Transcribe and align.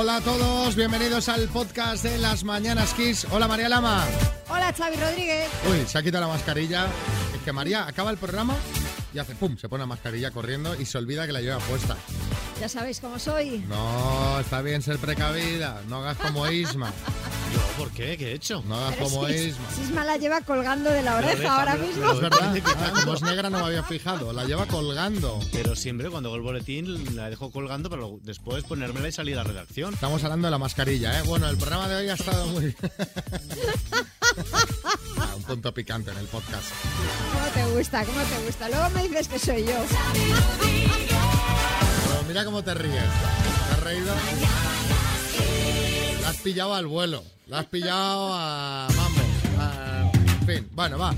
Hola 0.00 0.16
a 0.16 0.20
todos, 0.22 0.76
bienvenidos 0.76 1.28
al 1.28 1.46
podcast 1.48 2.02
de 2.04 2.16
las 2.16 2.42
Mañanas 2.42 2.94
Kiss. 2.94 3.26
Hola 3.32 3.46
María 3.46 3.68
Lama. 3.68 4.02
Hola 4.48 4.72
Xavi 4.72 4.96
Rodríguez. 4.96 5.46
Uy, 5.70 5.84
se 5.86 5.98
ha 5.98 6.02
quitado 6.02 6.26
la 6.26 6.32
mascarilla. 6.32 6.86
Es 7.34 7.42
que 7.42 7.52
María 7.52 7.86
acaba 7.86 8.10
el 8.10 8.16
programa 8.16 8.56
y 9.12 9.18
hace 9.18 9.34
pum, 9.34 9.58
se 9.58 9.68
pone 9.68 9.82
la 9.82 9.86
mascarilla 9.86 10.30
corriendo 10.30 10.74
y 10.74 10.86
se 10.86 10.96
olvida 10.96 11.26
que 11.26 11.32
la 11.32 11.42
lleva 11.42 11.58
puesta. 11.58 11.98
Ya 12.58 12.70
sabéis 12.70 12.98
cómo 12.98 13.18
soy. 13.18 13.58
No, 13.68 14.40
está 14.40 14.62
bien 14.62 14.80
ser 14.80 14.96
precavida, 14.96 15.82
no 15.86 15.98
hagas 15.98 16.16
como 16.16 16.50
Isma. 16.50 16.90
¿por 17.80 17.90
qué? 17.92 18.16
¿Qué 18.18 18.32
he 18.32 18.34
hecho? 18.34 18.62
No 18.66 18.76
hagas 18.76 18.94
Pero 18.96 19.08
como 19.10 19.26
si- 19.26 19.34
Isma. 19.34 19.64
si 19.74 19.80
Isma 19.82 20.04
la 20.04 20.16
lleva 20.18 20.40
colgando 20.42 20.90
de 20.90 21.02
la 21.02 21.16
oreja 21.16 21.32
oreja, 21.34 21.58
ahora 21.58 21.72
pero- 21.72 21.86
mismo. 21.86 22.12
Es 22.12 22.20
verdad, 22.20 22.54
ah, 22.76 22.92
como 23.00 23.14
es 23.14 23.22
negra 23.22 23.50
no 23.50 23.58
me 23.58 23.64
había 23.66 23.82
fijado, 23.82 24.32
la 24.32 24.44
lleva 24.44 24.66
colgando. 24.66 25.40
Pero 25.52 25.74
siempre 25.74 26.10
cuando 26.10 26.28
hago 26.28 26.36
el 26.36 26.42
boletín 26.42 27.16
la 27.16 27.30
dejo 27.30 27.50
colgando, 27.50 27.88
pero 27.88 28.18
después 28.22 28.64
ponérmela 28.64 29.08
y 29.08 29.12
salir 29.12 29.38
a 29.38 29.44
redacción. 29.44 29.94
Estamos 29.94 30.22
hablando 30.24 30.46
de 30.46 30.50
la 30.52 30.58
mascarilla, 30.58 31.18
¿eh? 31.18 31.22
Bueno, 31.24 31.48
el 31.48 31.56
programa 31.56 31.88
de 31.88 31.96
hoy 31.96 32.08
ha 32.08 32.14
estado 32.14 32.46
muy... 32.48 32.74
Ah, 35.18 35.34
un 35.36 35.42
punto 35.42 35.74
picante 35.74 36.10
en 36.12 36.18
el 36.18 36.26
podcast. 36.26 36.64
¿Cómo 37.32 37.46
te 37.52 37.64
gusta? 37.76 38.04
¿Cómo 38.04 38.20
te 38.22 38.46
gusta? 38.46 38.68
Luego 38.68 38.90
me 38.90 39.02
dices 39.08 39.28
que 39.28 39.38
soy 39.38 39.64
yo. 39.64 39.74
Pero 42.08 42.22
mira 42.28 42.44
cómo 42.44 42.62
te 42.62 42.74
ríes. 42.74 42.94
¿Te 42.94 43.72
has 43.74 43.80
reído? 43.82 44.14
La 46.22 46.28
has 46.30 46.36
pillado 46.38 46.74
al 46.74 46.86
vuelo. 46.86 47.24
La 47.50 47.58
has 47.60 47.66
pillado 47.66 48.30
a... 48.32 48.86
Vamos. 48.96 49.24
a- 49.58 50.10
En 50.40 50.46
fin, 50.46 50.68
bueno, 50.72 50.96
va. 50.98 51.12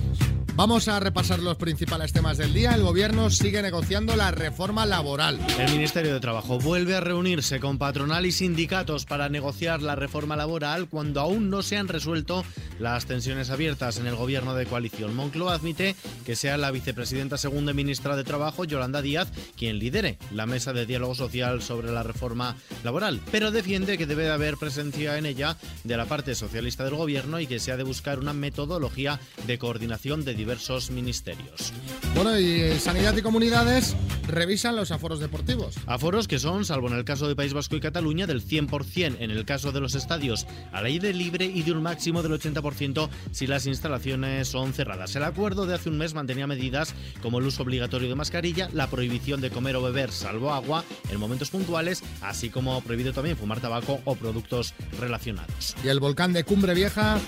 Vamos 0.55 0.87
a 0.87 1.01
repasar 1.01 1.39
los 1.39 1.57
principales 1.57 2.13
temas 2.13 2.37
del 2.37 2.53
día. 2.53 2.75
El 2.75 2.83
gobierno 2.83 3.31
sigue 3.31 3.63
negociando 3.63 4.17
la 4.17 4.31
reforma 4.33 4.85
laboral. 4.85 5.41
El 5.59 5.73
Ministerio 5.73 6.13
de 6.13 6.21
Trabajo 6.21 6.59
vuelve 6.59 6.95
a 6.95 7.01
reunirse 7.01 7.59
con 7.59 7.79
patronal 7.79 8.27
y 8.27 8.33
sindicatos 8.33 9.07
para 9.07 9.31
negociar 9.31 9.81
la 9.81 9.97
reforma 9.97 10.37
laboral 10.37 10.91
cuando 10.91 11.23
aún 11.23 11.49
no 11.49 11.63
se 11.63 11.79
han 11.79 11.89
resuelto 11.89 12.45
las 12.79 13.07
tensiones 13.07 13.49
abiertas 13.49 13.97
en 13.97 14.07
el 14.07 14.15
gobierno 14.15 14.55
de 14.55 14.67
coalición. 14.67 15.17
Moncloa 15.17 15.55
admite 15.55 15.97
que 16.27 16.37
sea 16.37 16.59
la 16.59 16.71
vicepresidenta 16.71 17.39
segunda 17.39 17.73
ministra 17.73 18.15
de 18.15 18.25
Trabajo, 18.25 18.65
Yolanda 18.65 19.01
Díaz, 19.01 19.33
quien 19.57 19.79
lidere 19.79 20.19
la 20.33 20.45
mesa 20.45 20.75
de 20.75 20.85
diálogo 20.85 21.15
social 21.15 21.63
sobre 21.63 21.91
la 21.91 22.03
reforma 22.03 22.57
laboral, 22.85 23.23
pero 23.31 23.53
defiende 23.53 23.97
que 23.97 24.07
debe 24.07 24.25
de 24.25 24.33
haber 24.33 24.59
presencia 24.59 25.17
en 25.17 25.25
ella 25.25 25.57
de 25.85 25.97
la 25.97 26.05
parte 26.05 26.35
socialista 26.35 26.85
del 26.85 26.97
gobierno 26.97 27.41
y 27.41 27.47
que 27.47 27.59
se 27.59 27.73
ha 27.73 27.79
de 27.79 27.85
buscar 27.85 28.19
una 28.19 28.35
metodología 28.35 29.19
de 29.47 29.59
coordinación 29.59 30.27
de 30.27 30.42
diversos 30.43 30.91
ministerios. 30.91 31.73
Bueno, 32.17 32.37
y 32.37 32.63
eh, 32.63 32.81
Sanidad 32.81 33.17
y 33.17 33.23
Comunidades 33.23 33.95
revisan 34.27 34.75
los 34.75 34.91
aforos 34.91 35.21
deportivos. 35.21 35.77
Aforos 35.87 36.27
que 36.27 36.41
son, 36.41 36.65
salvo 36.65 36.89
en 36.89 36.95
el 36.95 37.05
caso 37.05 37.29
de 37.29 37.37
País 37.37 37.55
Vasco 37.55 37.77
y 37.77 37.81
Cataluña, 37.81 38.27
del 38.27 38.45
100% 38.45 39.19
en 39.21 39.31
el 39.31 39.45
caso 39.45 39.71
de 39.71 39.79
los 39.79 39.95
estadios 39.95 40.49
al 40.73 40.87
aire 40.87 41.15
libre 41.15 41.45
y 41.45 41.63
de 41.63 41.71
un 41.71 41.81
máximo 41.81 42.25
del 42.25 42.33
80% 42.33 43.09
si 43.31 43.47
las 43.47 43.67
instalaciones 43.67 44.49
son 44.49 44.73
cerradas. 44.73 45.15
El 45.15 45.23
acuerdo 45.23 45.65
de 45.65 45.75
hace 45.75 45.91
un 45.91 45.99
mes 45.99 46.13
mantenía 46.13 46.49
medidas 46.49 46.93
como 47.23 47.39
el 47.39 47.47
uso 47.47 47.63
obligatorio 47.63 48.09
de 48.09 48.17
mascarilla, 48.17 48.69
la 48.73 48.91
prohibición 48.91 49.41
de 49.41 49.51
comer 49.51 49.77
o 49.77 49.83
beber 49.83 50.11
salvo 50.11 50.53
agua 50.53 50.85
en 51.09 51.21
momentos 51.21 51.51
puntuales, 51.51 52.03
así 52.21 52.51
como 52.51 52.81
prohibido 52.81 53.13
también 53.13 53.37
fumar 53.37 53.61
tabaco 53.61 54.01
o 54.05 54.17
productos 54.17 54.75
relacionados. 54.99 55.77
Y 55.85 55.89
el 55.89 56.01
volcán 56.01 56.33
de 56.33 56.43
Cumbre 56.43 56.75
Vieja 56.75 57.21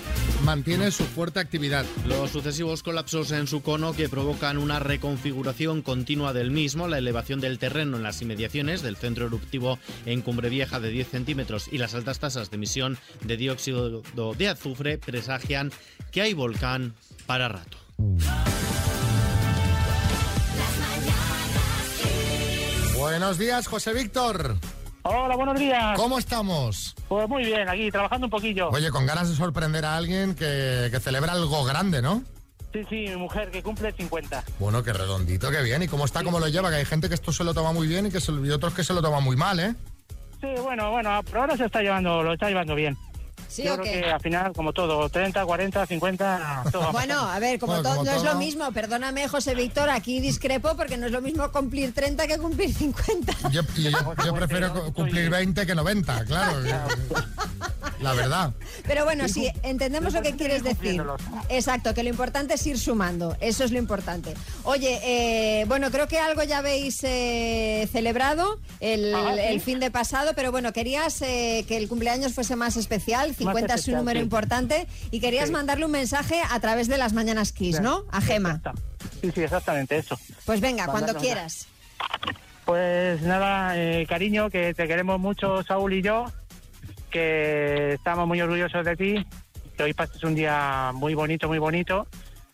mantiene 0.43 0.91
su 0.91 1.05
fuerte 1.05 1.39
actividad. 1.39 1.85
Los 2.05 2.31
sucesivos 2.31 2.83
colapsos 3.05 3.37
en 3.37 3.45
su 3.45 3.61
cono 3.61 3.93
que 3.93 4.09
provocan 4.09 4.57
una 4.57 4.79
reconfiguración 4.79 5.83
continua 5.83 6.33
del 6.33 6.49
mismo, 6.49 6.87
la 6.87 6.97
elevación 6.97 7.39
del 7.39 7.59
terreno 7.59 7.97
en 7.97 8.03
las 8.03 8.19
inmediaciones 8.23 8.81
del 8.81 8.97
centro 8.97 9.27
eruptivo 9.27 9.77
en 10.07 10.23
Cumbre 10.23 10.49
Vieja 10.49 10.79
de 10.79 10.89
10 10.89 11.09
centímetros 11.09 11.67
y 11.71 11.77
las 11.77 11.93
altas 11.93 12.17
tasas 12.17 12.49
de 12.49 12.55
emisión 12.55 12.97
de 13.21 13.37
dióxido 13.37 14.01
de 14.01 14.49
azufre 14.49 14.97
presagian 14.97 15.71
que 16.11 16.21
hay 16.21 16.33
volcán 16.33 16.95
para 17.27 17.47
rato. 17.47 17.77
Buenos 22.97 23.37
días, 23.37 23.67
José 23.67 23.93
Víctor. 23.93 24.55
Hola, 25.03 25.35
buenos 25.35 25.59
días. 25.59 25.95
¿Cómo 25.95 26.17
estamos? 26.17 26.95
Pues 27.07 27.29
muy 27.29 27.45
bien, 27.45 27.69
aquí 27.69 27.91
trabajando 27.91 28.25
un 28.25 28.31
poquillo. 28.31 28.69
Oye, 28.69 28.89
con 28.89 29.05
ganas 29.05 29.29
de 29.29 29.35
sorprender 29.35 29.85
a 29.85 29.95
alguien 29.95 30.33
que, 30.33 30.87
que 30.89 30.99
celebra 30.99 31.33
algo 31.33 31.63
grande, 31.65 32.01
¿no? 32.01 32.23
Sí, 32.75 32.85
sí, 32.89 32.95
mi 33.09 33.15
mujer 33.15 33.51
que 33.51 33.63
cumple 33.63 33.93
50. 33.93 34.43
Bueno, 34.59 34.83
qué 34.83 34.91
redondito, 34.91 35.49
qué 35.49 35.61
bien. 35.61 35.81
¿Y 35.83 35.87
cómo 35.87 36.03
está, 36.03 36.23
cómo 36.23 36.39
lo 36.39 36.49
lleva? 36.49 36.69
Que 36.69 36.75
hay 36.75 36.85
gente 36.85 37.07
que 37.07 37.15
esto 37.15 37.31
se 37.31 37.45
lo 37.45 37.53
toma 37.53 37.71
muy 37.71 37.87
bien 37.87 38.05
y, 38.07 38.11
que 38.11 38.19
se- 38.19 38.33
y 38.33 38.49
otros 38.51 38.73
que 38.73 38.83
se 38.83 38.93
lo 38.93 39.01
toman 39.01 39.23
muy 39.23 39.37
mal, 39.37 39.59
¿eh? 39.61 39.75
Sí, 40.41 40.47
bueno, 40.61 40.91
bueno, 40.91 41.23
por 41.23 41.37
ahora 41.37 41.55
se 41.55 41.65
está 41.65 41.81
llevando, 41.81 42.21
lo 42.21 42.33
está 42.33 42.49
llevando 42.49 42.75
bien. 42.75 42.97
¿Sí 43.47 43.63
Yo 43.63 43.75
o 43.75 43.77
creo 43.77 43.85
qué? 43.93 44.01
que 44.01 44.11
al 44.11 44.19
final, 44.19 44.51
como 44.53 44.73
todo, 44.73 45.07
30, 45.07 45.45
40, 45.45 45.85
50, 45.85 46.63
todo 46.73 46.91
Bueno, 46.91 47.19
a 47.19 47.39
ver, 47.39 47.57
como, 47.59 47.73
Bueno, 47.73 47.83
todo, 47.87 47.97
como 47.99 48.11
no 48.11 48.17
es 48.17 48.23
lo 48.23 48.35
mismo, 48.35 48.69
perdóname 48.73 49.29
José 49.29 49.55
Víctor, 49.55 49.89
aquí 49.89 50.19
discrepo 50.19 50.75
porque 50.75 50.97
no 50.97 51.05
es 51.05 51.13
lo 51.13 51.21
mismo 51.21 51.49
cumplir 51.53 51.93
30 51.93 52.27
que 52.27 52.37
cumplir 52.37 52.73
50. 52.73 53.33
Yo, 53.51 53.61
yo- 53.77 53.89
yo- 53.91 54.15
yo 54.25 54.33
prefiero 54.33 54.73
cu- 54.73 54.91
cumplir 54.91 55.29
20 55.29 55.65
que 55.65 55.73
90, 55.75 56.25
claro. 56.25 56.57
La 58.01 58.13
verdad. 58.13 58.53
Pero 58.85 59.05
bueno, 59.05 59.27
sí, 59.27 59.49
entendemos 59.63 60.13
lo 60.13 60.21
que 60.21 60.35
quieres 60.35 60.57
es 60.57 60.63
decir. 60.63 61.01
Exacto, 61.49 61.93
que 61.93 62.03
lo 62.03 62.09
importante 62.09 62.55
es 62.55 62.67
ir 62.67 62.77
sumando, 62.77 63.35
eso 63.39 63.63
es 63.63 63.71
lo 63.71 63.77
importante. 63.79 64.33
Oye, 64.63 64.99
eh, 65.03 65.65
bueno, 65.65 65.91
creo 65.91 66.07
que 66.07 66.19
algo 66.19 66.43
ya 66.43 66.59
habéis 66.59 67.03
eh, 67.03 67.87
celebrado 67.91 68.59
el, 68.79 69.13
sí. 69.15 69.39
el 69.41 69.61
fin 69.61 69.79
de 69.79 69.91
pasado, 69.91 70.33
pero 70.35 70.51
bueno, 70.51 70.73
querías 70.73 71.21
eh, 71.21 71.65
que 71.67 71.77
el 71.77 71.87
cumpleaños 71.87 72.33
fuese 72.33 72.55
más 72.55 72.75
especial, 72.77 73.33
50 73.35 73.73
es 73.75 73.87
un 73.87 73.95
número 73.95 74.19
sí. 74.19 74.23
importante, 74.23 74.87
y 75.11 75.19
querías 75.19 75.47
Sí. 75.47 75.51
mandarle 75.53 75.85
un 75.85 75.91
mensaje 75.91 76.41
a 76.49 76.59
través 76.59 76.87
de 76.87 76.97
las 76.97 77.13
Mañanas 77.13 77.51
Kiss, 77.51 77.79
¿no? 77.79 78.05
A 78.11 78.19
Gema. 78.21 78.61
Sí, 79.21 79.31
sí, 79.33 79.41
exactamente 79.43 79.97
eso. 79.97 80.17
Pues 80.45 80.59
venga, 80.59 80.87
cuando 80.87 81.15
quieras. 81.15 81.67
Pues 82.65 83.21
nada, 83.21 83.77
eh, 83.77 84.05
cariño, 84.09 84.49
que 84.49 84.73
te 84.73 84.87
queremos 84.87 85.19
mucho, 85.19 85.63
Saúl 85.63 85.93
y 85.93 86.01
yo, 86.01 86.25
que 87.15 87.93
estamos 87.93 88.27
muy 88.27 88.41
orgullosos 88.41 88.83
de 88.83 88.97
ti, 88.97 89.25
que 89.77 89.83
hoy 89.83 89.93
pases 89.93 90.21
un 90.25 90.35
día 90.35 90.91
muy 90.93 91.13
bonito, 91.13 91.47
muy 91.47 91.59
bonito, 91.59 92.07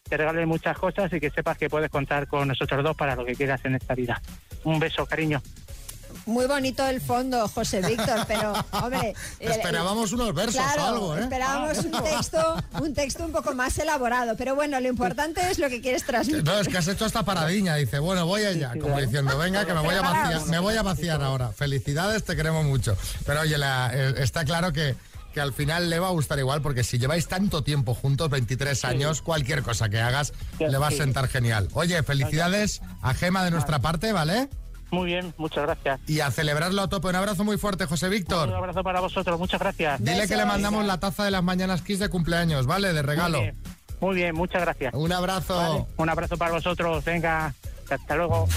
te 0.07 0.15
regales 0.15 0.45
muchas 0.45 0.77
cosas 0.77 1.11
y 1.11 1.19
que 1.19 1.31
sepas 1.31 1.57
que 1.57 1.67
puedes 1.67 1.89
contar 1.89 2.27
con 2.27 2.47
nosotros 2.47 2.83
dos 2.83 2.95
para 2.95 3.15
lo 3.15 3.25
que 3.25 3.33
quieras 3.33 3.65
en 3.65 3.73
esta 3.73 3.95
vida. 3.95 4.21
Un 4.63 4.79
beso, 4.79 5.03
cariño. 5.07 5.41
Muy 6.25 6.45
bonito 6.45 6.87
el 6.87 7.01
fondo, 7.01 7.47
José 7.47 7.81
Víctor, 7.81 8.25
pero, 8.27 8.53
hombre... 8.71 9.13
Esperábamos 9.39 10.11
unos 10.11 10.33
versos 10.33 10.55
Claro, 10.61 10.83
o 10.83 10.87
algo, 10.87 11.17
¿eh? 11.17 11.21
esperábamos 11.21 11.77
un 11.79 11.91
texto, 12.03 12.63
un 12.79 12.93
texto 12.93 13.25
un 13.25 13.31
poco 13.31 13.53
más 13.55 13.77
elaborado, 13.79 14.35
pero 14.37 14.55
bueno, 14.55 14.79
lo 14.79 14.87
importante 14.87 15.41
es 15.49 15.57
lo 15.59 15.67
que 15.69 15.81
quieres 15.81 16.05
transmitir. 16.05 16.43
No, 16.43 16.59
es 16.59 16.67
que 16.67 16.77
has 16.77 16.87
hecho 16.87 17.05
esta 17.05 17.23
paradiña. 17.23 17.75
Dice, 17.75 17.99
bueno, 17.99 18.25
voy 18.25 18.43
allá. 18.45 18.73
sí, 18.73 18.79
Como 18.79 18.93
claro. 18.93 19.07
diciendo, 19.07 19.37
venga, 19.37 19.65
que 19.65 19.73
me 19.73 19.81
voy 19.81 19.95
a 19.95 20.01
vaciar, 20.01 20.45
me 20.47 20.59
voy 20.59 20.75
a 20.75 20.83
vaciar 20.83 21.21
ahora. 21.23 21.49
Felicidades, 21.53 22.23
te 22.23 22.35
queremos 22.35 22.65
mucho. 22.65 22.95
Pero 23.25 23.41
oye, 23.41 23.57
la- 23.57 23.91
eh, 23.93 24.13
está 24.17 24.45
claro 24.45 24.71
que, 24.71 24.95
que 25.33 25.41
al 25.41 25.53
final 25.53 25.89
le 25.89 25.97
va 25.99 26.07
a 26.07 26.11
gustar 26.11 26.37
igual, 26.39 26.61
porque 26.61 26.83
si 26.83 26.99
lleváis 26.99 27.27
tanto 27.27 27.63
tiempo 27.63 27.93
juntos, 27.95 28.29
23 28.29 28.85
años, 28.85 29.21
cualquier 29.21 29.63
cosa 29.63 29.89
que 29.89 29.99
hagas 29.99 30.33
Sí. 30.57 30.65
le 30.69 30.77
va 30.77 30.87
a 30.87 30.91
sentar 30.91 31.27
genial. 31.27 31.67
Oye, 31.73 32.03
felicidades 32.03 32.81
a 33.01 33.13
Gema 33.13 33.43
de 33.43 33.51
nuestra 33.51 33.79
parte, 33.79 34.11
¿vale? 34.13 34.49
Muy 34.91 35.05
bien, 35.07 35.33
muchas 35.37 35.63
gracias. 35.63 35.99
Y 36.07 36.19
a 36.19 36.29
celebrarlo 36.31 36.81
a 36.81 36.89
tope. 36.89 37.07
Un 37.07 37.15
abrazo 37.15 37.43
muy 37.43 37.57
fuerte, 37.57 37.85
José 37.85 38.07
Un 38.07 38.11
Víctor. 38.11 38.53
abrazo 38.53 38.83
para 38.83 38.99
vosotros, 38.99 39.39
muchas 39.39 39.59
gracias. 39.59 40.03
Dile 40.03 40.27
que 40.27 40.35
le 40.35 40.45
mandamos 40.45 40.85
la 40.85 40.99
taza 40.99 41.23
de 41.23 41.31
las 41.31 41.43
mañanas 41.43 41.81
Kiss 41.81 41.99
de 41.99 42.09
cumpleaños, 42.09 42.65
¿vale? 42.67 42.91
De 42.93 43.01
regalo. 43.01 43.37
Muy 43.39 43.45
bien, 43.45 43.57
muy 44.01 44.15
bien, 44.15 44.35
muchas 44.35 44.61
gracias. 44.61 44.93
Un 44.93 45.11
abrazo. 45.13 45.55
Vale, 45.57 45.85
Un 45.97 46.09
abrazo 46.09 46.37
para 46.37 46.51
vosotros, 46.51 47.03
venga, 47.05 47.53
hasta 47.89 48.15
luego. 48.15 48.47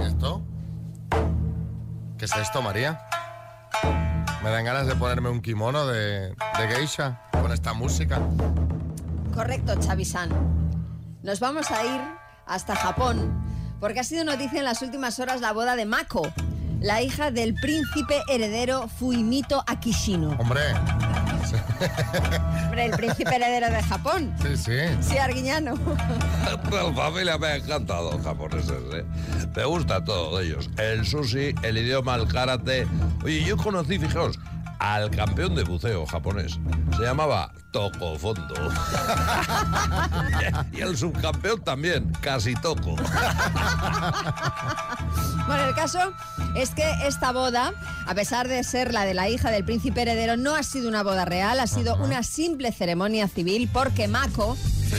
¿Y 0.00 0.06
esto? 0.06 0.42
¿Qué 2.18 2.24
es 2.24 2.36
esto, 2.36 2.62
María? 2.62 3.00
Me 4.42 4.50
dan 4.50 4.64
ganas 4.64 4.86
de 4.86 4.94
ponerme 4.96 5.28
un 5.28 5.40
kimono 5.40 5.86
de, 5.86 6.28
de 6.30 6.68
geisha 6.74 7.20
con 7.30 7.52
esta 7.52 7.72
música. 7.74 8.20
Correcto, 9.34 9.74
Chavisan. 9.80 10.30
Nos 11.22 11.40
vamos 11.40 11.70
a 11.70 11.84
ir 11.84 12.00
hasta 12.46 12.74
Japón, 12.76 13.32
porque 13.80 14.00
ha 14.00 14.04
sido 14.04 14.24
noticia 14.24 14.58
en 14.58 14.64
las 14.64 14.82
últimas 14.82 15.18
horas 15.20 15.40
la 15.40 15.52
boda 15.52 15.76
de 15.76 15.86
Mako, 15.86 16.22
la 16.80 17.00
hija 17.02 17.30
del 17.30 17.54
príncipe 17.54 18.20
heredero 18.28 18.88
Fuimito 18.88 19.62
Akishino. 19.66 20.30
Hombre, 20.38 20.60
Hombre, 22.64 22.86
el 22.86 22.90
príncipe 22.92 23.34
heredero 23.34 23.70
de 23.70 23.82
Japón. 23.82 24.34
sí, 24.42 24.56
sí. 24.56 24.78
Sí, 25.00 25.18
Arguiñano. 25.18 25.74
La 26.70 26.92
familia 26.92 27.38
me 27.38 27.46
ha 27.48 27.56
encantado 27.56 28.18
japoneses, 28.22 28.82
¿eh? 28.94 29.04
Me 29.54 29.64
gusta 29.64 30.04
todo 30.04 30.38
de 30.38 30.46
ellos. 30.46 30.70
El 30.78 31.06
sushi, 31.06 31.54
el 31.62 31.78
idioma, 31.78 32.16
el 32.16 32.26
karate. 32.28 32.86
Oye, 33.24 33.44
yo 33.44 33.56
conocí, 33.56 33.98
fijaos, 33.98 34.38
al 34.82 35.10
campeón 35.12 35.54
de 35.54 35.62
buceo 35.62 36.04
japonés. 36.06 36.58
Se 36.96 37.04
llamaba 37.04 37.52
Toco 37.70 38.18
Fondo. 38.18 38.54
y 40.72 40.80
el 40.80 40.96
subcampeón 40.96 41.62
también, 41.62 42.10
casi 42.20 42.54
toco. 42.54 42.96
Bueno, 45.46 45.64
el 45.64 45.74
caso 45.74 45.98
es 46.56 46.70
que 46.70 46.90
esta 47.06 47.30
boda, 47.30 47.72
a 48.06 48.14
pesar 48.14 48.48
de 48.48 48.64
ser 48.64 48.92
la 48.92 49.04
de 49.04 49.14
la 49.14 49.28
hija 49.28 49.52
del 49.52 49.64
príncipe 49.64 50.02
heredero, 50.02 50.36
no 50.36 50.56
ha 50.56 50.64
sido 50.64 50.88
una 50.88 51.04
boda 51.04 51.24
real, 51.24 51.60
ha 51.60 51.68
sido 51.68 51.94
una 51.96 52.24
simple 52.24 52.72
ceremonia 52.72 53.28
civil 53.28 53.70
porque 53.72 54.08
Mako 54.08 54.56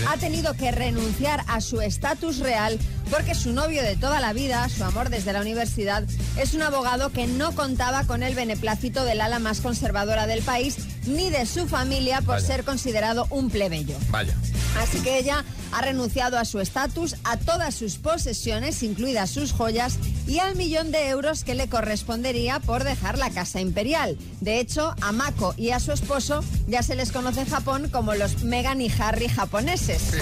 ha 0.08 0.18
tenido 0.18 0.54
que 0.54 0.72
renunciar 0.72 1.44
a 1.48 1.62
su 1.62 1.82
estatus 1.82 2.40
real 2.40 2.80
porque 3.10 3.36
su 3.36 3.54
novio 3.54 3.84
de 3.84 3.96
toda 3.96 4.20
la 4.20 4.34
vida, 4.34 4.68
su 4.70 4.84
amor 4.84 5.10
desde 5.10 5.34
la 5.34 5.42
universidad, 5.42 6.04
es 6.38 6.54
un 6.54 6.62
abogado 6.62 7.12
que 7.12 7.28
no 7.28 7.54
contaba 7.54 8.04
con 8.06 8.24
el 8.24 8.36
beneplácito 8.36 9.06
del 9.06 9.22
ala 9.22 9.40
más 9.40 9.62
conservadora 9.62 10.28
del 10.28 10.42
país 10.42 10.78
ni 11.06 11.30
de 11.30 11.46
su 11.46 11.68
familia 11.68 12.20
por 12.20 12.36
Vaya. 12.36 12.48
ser 12.48 12.64
considerado 12.64 13.28
un 13.30 13.50
plebeyo. 13.50 13.96
Vaya. 14.10 14.34
Así 14.80 15.00
que 15.00 15.20
ella 15.20 15.44
ha 15.72 15.82
renunciado 15.82 16.38
a 16.38 16.46
su 16.46 16.60
estatus, 16.60 17.16
a 17.24 17.38
todas 17.38 17.74
sus 17.76 17.98
posesiones, 17.98 18.82
incluidas 18.84 19.30
sus 19.30 19.52
joyas, 19.52 19.98
y 20.28 20.40
al 20.40 20.56
millón 20.56 20.92
de 20.92 21.10
euros 21.10 21.44
que 21.44 21.56
le 21.56 21.68
correspondería 21.68 22.60
por 22.60 22.84
dejar 22.84 23.18
la 23.18 23.30
casa 23.32 23.60
imperial. 23.60 24.18
De 24.40 24.60
hecho, 24.60 24.96
a 25.02 25.12
Mako 25.12 25.54
y 25.58 25.72
a 25.72 25.80
su 25.80 25.92
esposo 25.92 26.44
ya 26.68 26.84
se 26.84 26.96
les 26.96 27.12
conoce 27.12 27.42
en 27.42 27.50
Japón 27.50 27.90
como 27.92 28.14
los 28.14 28.44
Meghan 28.44 28.82
y 28.82 28.92
Harry 29.00 29.28
japoneses. 29.28 30.02
Sí. 30.12 30.18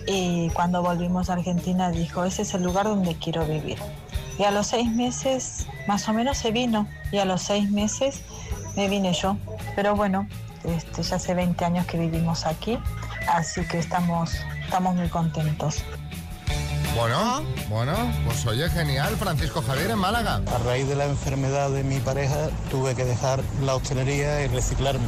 Y 0.05 0.49
cuando 0.49 0.81
volvimos 0.81 1.29
a 1.29 1.33
Argentina 1.33 1.89
dijo, 1.91 2.25
ese 2.25 2.41
es 2.41 2.53
el 2.53 2.63
lugar 2.63 2.85
donde 2.85 3.15
quiero 3.15 3.45
vivir. 3.45 3.77
Y 4.37 4.43
a 4.43 4.51
los 4.51 4.67
seis 4.67 4.91
meses, 4.91 5.67
más 5.87 6.07
o 6.09 6.13
menos, 6.13 6.37
se 6.37 6.51
vino. 6.51 6.87
Y 7.11 7.17
a 7.17 7.25
los 7.25 7.41
seis 7.41 7.69
meses 7.71 8.21
me 8.75 8.89
vine 8.89 9.13
yo. 9.13 9.37
Pero 9.75 9.95
bueno, 9.95 10.27
este, 10.63 11.03
ya 11.03 11.15
hace 11.15 11.33
20 11.33 11.63
años 11.63 11.85
que 11.85 11.97
vivimos 11.97 12.45
aquí. 12.45 12.77
Así 13.27 13.65
que 13.67 13.79
estamos, 13.79 14.33
estamos 14.63 14.95
muy 14.95 15.07
contentos. 15.07 15.83
Bueno, 16.95 17.43
bueno, 17.69 17.93
pues 18.25 18.45
oye, 18.45 18.69
genial. 18.69 19.15
Francisco 19.17 19.61
Javier 19.61 19.91
en 19.91 19.99
Málaga. 19.99 20.41
A 20.53 20.57
raíz 20.59 20.87
de 20.87 20.95
la 20.95 21.05
enfermedad 21.05 21.69
de 21.69 21.83
mi 21.83 21.99
pareja 21.99 22.49
tuve 22.69 22.95
que 22.95 23.05
dejar 23.05 23.41
la 23.63 23.75
hostelería 23.75 24.43
y 24.43 24.47
reciclarme, 24.47 25.07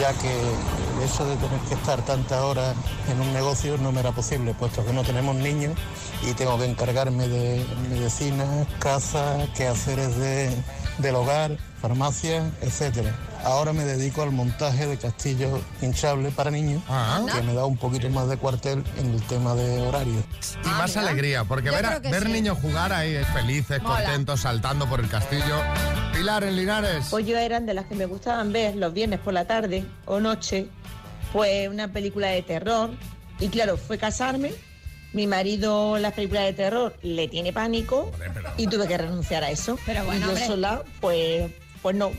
ya 0.00 0.12
que 0.14 1.04
eso 1.04 1.24
de 1.24 1.36
tener 1.36 1.60
que 1.68 1.74
estar 1.74 2.02
tantas 2.02 2.40
horas 2.42 2.74
en 3.10 3.20
un 3.20 3.32
negocio 3.32 3.76
no 3.78 3.92
me 3.92 4.00
era 4.00 4.12
posible, 4.12 4.54
puesto 4.54 4.84
que 4.84 4.92
no 4.92 5.04
tenemos 5.04 5.36
niños 5.36 5.74
y 6.22 6.32
tengo 6.32 6.58
que 6.58 6.64
encargarme 6.64 7.28
de 7.28 7.64
medicinas, 7.88 8.66
casa, 8.80 9.46
quehaceres 9.56 10.16
de, 10.16 10.50
del 10.98 11.14
hogar, 11.14 11.56
farmacia, 11.80 12.50
etcétera. 12.60 13.14
Ahora 13.44 13.72
me 13.72 13.84
dedico 13.84 14.22
al 14.22 14.32
montaje 14.32 14.86
de 14.86 14.96
castillos 14.98 15.60
hinchables 15.80 16.34
para 16.34 16.50
niños, 16.50 16.82
Ah. 16.88 17.24
que 17.32 17.40
me 17.42 17.54
da 17.54 17.64
un 17.64 17.76
poquito 17.76 18.08
más 18.10 18.28
de 18.28 18.36
cuartel 18.36 18.82
en 18.98 19.14
el 19.14 19.22
tema 19.22 19.54
de 19.54 19.80
horario. 19.80 20.22
Y 20.64 20.68
más 20.68 20.96
mira. 20.96 21.08
alegría, 21.08 21.44
porque 21.44 21.66
Yo 21.66 21.72
ver, 21.72 21.86
a- 21.86 21.98
ver 22.00 22.24
sí. 22.24 22.32
niños 22.32 22.58
jugar 22.60 22.92
ahí 22.92 23.16
felices, 23.32 23.80
Mola. 23.82 23.96
contentos, 24.04 24.40
saltando 24.40 24.86
por 24.88 25.00
el 25.00 25.08
castillo. 25.08 25.56
Pilar 26.12 26.44
en 26.44 26.56
Linares. 26.56 27.06
Pues 27.10 27.26
yo 27.26 27.38
eran 27.38 27.64
de 27.64 27.74
las 27.74 27.86
que 27.86 27.94
me 27.94 28.06
gustaban 28.06 28.52
ver 28.52 28.74
los 28.76 28.92
viernes 28.92 29.20
por 29.20 29.32
la 29.32 29.46
tarde 29.46 29.84
o 30.04 30.18
noche, 30.20 30.66
pues 31.32 31.68
una 31.68 31.88
película 31.92 32.28
de 32.28 32.42
terror. 32.42 32.90
Y 33.40 33.48
claro, 33.48 33.76
fue 33.76 33.98
casarme. 33.98 34.52
Mi 35.12 35.26
marido, 35.26 35.96
las 35.98 36.12
películas 36.12 36.44
de 36.44 36.52
terror, 36.52 36.94
le 37.02 37.28
tiene 37.28 37.52
pánico 37.52 38.10
y 38.58 38.66
tuve 38.66 38.86
que 38.88 38.98
renunciar 38.98 39.42
a 39.44 39.50
eso. 39.50 39.78
Pero 39.86 40.04
bueno, 40.04 40.18
y 40.20 40.22
yo 40.24 40.28
hombre. 40.30 40.46
sola, 40.46 40.82
pues, 41.00 41.50
pues 41.80 41.96
no. 41.96 42.10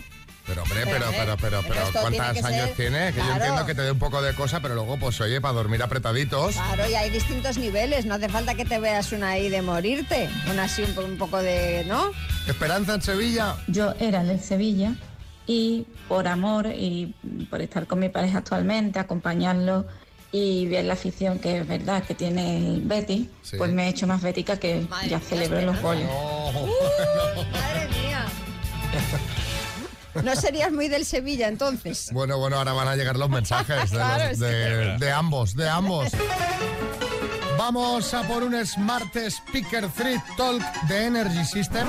Pero 0.49 0.63
hombre, 0.63 0.81
Pero, 0.85 1.05
pero, 1.11 1.37
pero, 1.37 1.61
pero, 1.67 1.81
¿cuántos 2.01 2.43
años 2.43 2.65
ser- 2.67 2.75
tiene? 2.75 3.13
Que 3.13 3.19
yo 3.19 3.31
entiendo 3.33 3.65
que 3.67 3.75
te 3.75 3.83
dé 3.83 3.91
un 3.91 3.99
poco 3.99 4.21
de 4.21 4.33
cosa, 4.33 4.59
pero 4.59 4.73
luego, 4.75 4.97
pues 4.97 5.21
oye, 5.21 5.39
para 5.39 5.53
dormir 5.53 5.81
apretaditos. 5.83 6.55
Claro, 6.55 6.89
y 6.89 6.95
hay 6.95 7.09
distintos 7.11 7.57
niveles, 7.59 8.05
no 8.05 8.15
hace 8.15 8.29
falta 8.29 8.55
que 8.55 8.65
te 8.65 8.79
veas 8.79 9.11
una 9.11 9.29
ahí 9.29 9.47
de 9.49 9.61
morirte, 9.61 10.27
una 10.51 10.63
así 10.63 10.81
un, 10.81 10.93
po- 10.95 11.01
un 11.05 11.17
poco 11.17 11.37
de, 11.41 11.85
¿no? 11.87 12.11
Esperanza 12.47 12.95
en 12.95 13.01
Sevilla. 13.03 13.55
Yo 13.67 13.93
era 13.99 14.23
del 14.23 14.39
Sevilla 14.41 14.93
y 15.45 15.85
por 16.07 16.27
amor 16.27 16.65
y 16.67 17.13
por 17.49 17.61
estar 17.61 17.85
con 17.85 17.99
mi 17.99 18.09
pareja 18.09 18.39
actualmente, 18.39 18.97
acompañarlo 18.99 19.85
y 20.31 20.67
ver 20.67 20.85
la 20.85 20.93
afición 20.93 21.39
que 21.39 21.59
es 21.59 21.67
verdad 21.67 22.03
que 22.03 22.13
tiene 22.15 22.57
el 22.57 22.81
Betty, 22.81 23.29
Sí. 23.43 23.57
pues 23.57 23.71
me 23.71 23.85
he 23.85 23.89
hecho 23.89 24.07
más 24.07 24.21
bética 24.21 24.57
que 24.57 24.81
Madre 24.89 25.09
ya 25.09 25.19
celebro 25.19 25.61
los 25.61 25.79
goles. 25.81 26.07
Oh. 26.11 26.51
Madre 27.51 27.87
mía. 28.01 28.25
No 30.23 30.35
serías 30.35 30.71
muy 30.71 30.87
del 30.87 31.05
Sevilla 31.05 31.47
entonces. 31.47 32.09
Bueno, 32.11 32.37
bueno, 32.37 32.57
ahora 32.57 32.73
van 32.73 32.87
a 32.87 32.95
llegar 32.95 33.17
los 33.17 33.29
mensajes 33.29 33.81
de, 33.81 33.87
Claro, 33.97 34.29
los- 34.29 34.37
sí. 34.37 34.43
de- 34.43 34.97
de 34.97 35.11
ambos, 35.11 35.55
de 35.55 35.69
ambos. 35.69 36.09
Vamos 37.57 38.13
a 38.13 38.23
por 38.23 38.43
un 38.43 38.65
Smart 38.65 39.15
Speaker 39.15 39.87
3 39.95 40.21
Talk 40.37 40.61
de 40.87 41.05
Energy 41.05 41.43
System 41.45 41.87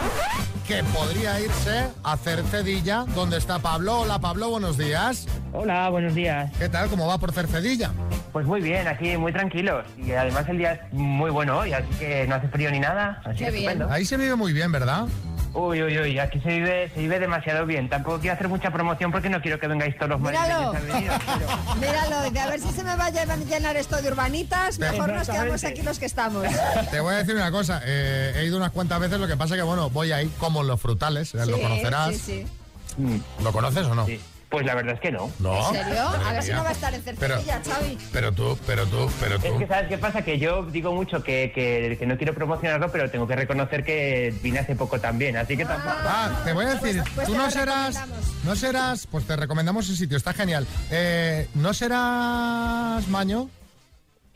que 0.66 0.82
podría 0.84 1.40
irse 1.40 1.86
a 2.04 2.16
Cercedilla, 2.16 3.04
donde 3.14 3.38
está 3.38 3.58
Pablo. 3.60 4.00
Hola 4.00 4.18
Pablo, 4.18 4.50
buenos 4.50 4.76
días. 4.76 5.26
Hola, 5.52 5.88
buenos 5.88 6.14
días. 6.14 6.50
¿Qué 6.58 6.68
tal? 6.68 6.88
¿Cómo 6.88 7.06
va 7.06 7.18
por 7.18 7.32
Cercedilla? 7.32 7.92
Pues 8.32 8.46
muy 8.46 8.60
bien, 8.60 8.86
aquí 8.86 9.16
muy 9.16 9.32
tranquilos. 9.32 9.84
Y 9.98 10.12
además 10.12 10.48
el 10.48 10.58
día 10.58 10.72
es 10.74 10.80
muy 10.92 11.30
bueno 11.30 11.58
hoy, 11.58 11.72
así 11.72 11.88
que 11.98 12.26
no 12.28 12.34
hace 12.36 12.48
frío 12.48 12.70
ni 12.70 12.78
nada. 12.78 13.20
Así 13.24 13.38
Qué 13.38 13.44
que 13.46 13.50
bien. 13.52 13.82
Ahí 13.90 14.04
se 14.04 14.16
vive 14.16 14.36
muy 14.36 14.52
bien, 14.52 14.70
¿verdad? 14.70 15.06
Uy, 15.52 15.82
uy, 15.82 15.98
uy, 15.98 16.18
aquí 16.20 16.38
se 16.40 16.48
vive, 16.48 16.90
se 16.94 17.00
vive 17.00 17.18
demasiado 17.18 17.66
bien. 17.66 17.88
Tampoco 17.88 18.20
quiero 18.20 18.34
hacer 18.34 18.48
mucha 18.48 18.70
promoción 18.70 19.10
porque 19.10 19.28
no 19.28 19.40
quiero 19.42 19.58
que 19.58 19.66
vengáis 19.66 19.96
todos 19.96 20.10
los 20.10 20.20
Míralo. 20.20 20.72
venir. 20.72 21.10
pero- 21.26 21.74
Míralo, 21.80 22.30
de 22.30 22.38
a 22.40 22.46
ver 22.46 22.60
si 22.60 22.68
se 22.70 22.84
me 22.84 22.94
va 22.96 23.06
a 23.06 23.10
llenar 23.10 23.76
esto 23.76 24.00
de 24.00 24.08
urbanitas, 24.12 24.78
mejor 24.78 25.12
nos 25.12 25.28
quedamos 25.28 25.64
aquí 25.64 25.82
los 25.82 25.98
que 25.98 26.06
estamos. 26.06 26.46
Te 26.90 27.00
voy 27.00 27.14
a 27.14 27.18
decir 27.18 27.34
una 27.34 27.50
cosa, 27.50 27.82
eh, 27.84 28.32
he 28.36 28.44
ido 28.44 28.56
unas 28.58 28.70
cuantas 28.70 29.00
veces, 29.00 29.18
lo 29.18 29.26
que 29.26 29.36
pasa 29.36 29.56
que, 29.56 29.62
bueno, 29.62 29.90
voy 29.90 30.12
ahí 30.12 30.28
como 30.38 30.60
en 30.60 30.68
los 30.68 30.80
frutales, 30.80 31.34
lo 31.34 31.58
conocerás. 31.60 32.14
Sí, 32.16 32.46
sí. 32.96 33.22
¿Lo 33.42 33.52
conoces 33.52 33.86
o 33.86 33.94
no? 33.94 34.06
sí. 34.06 34.20
Pues 34.50 34.66
la 34.66 34.74
verdad 34.74 34.94
es 34.94 35.00
que 35.00 35.12
no. 35.12 35.30
¿No? 35.38 35.68
¿En 35.68 35.84
serio? 35.84 36.02
A 36.08 36.32
ver 36.32 36.42
si 36.42 36.50
no 36.50 36.64
va 36.64 36.70
a 36.70 36.72
estar 36.72 36.92
en 36.92 37.02
Cercedilla, 37.02 37.62
Xavi. 37.64 37.96
Pero 38.12 38.32
tú, 38.32 38.58
pero 38.66 38.84
tú, 38.86 39.08
pero 39.20 39.36
Es 39.36 39.44
tú. 39.44 39.58
que, 39.58 39.66
¿sabes 39.68 39.88
qué 39.88 39.96
pasa? 39.96 40.22
Que 40.22 40.40
yo 40.40 40.64
digo 40.64 40.92
mucho 40.92 41.22
que, 41.22 41.52
que, 41.54 41.96
que 41.96 42.04
no 42.06 42.16
quiero 42.16 42.34
promocionarlo, 42.34 42.90
pero 42.90 43.08
tengo 43.08 43.28
que 43.28 43.36
reconocer 43.36 43.84
que 43.84 44.34
vine 44.42 44.58
hace 44.58 44.74
poco 44.74 44.98
también, 44.98 45.36
así 45.36 45.56
que 45.56 45.64
tampoco... 45.64 45.94
Ah, 46.00 46.40
te 46.44 46.52
voy 46.52 46.64
a 46.66 46.74
decir, 46.74 46.96
Pues- 47.00 47.14
pues 47.14 47.26
tú 47.28 47.36
no 47.36 47.48
serás, 47.48 47.96
no 48.44 48.56
serás, 48.56 49.06
pues 49.06 49.24
te 49.24 49.36
recomendamos 49.36 49.88
el 49.88 49.96
sitio, 49.96 50.16
está 50.16 50.32
genial. 50.32 50.66
Eh, 50.90 51.46
¿No 51.54 51.72
serás 51.72 53.06
Maño? 53.06 53.48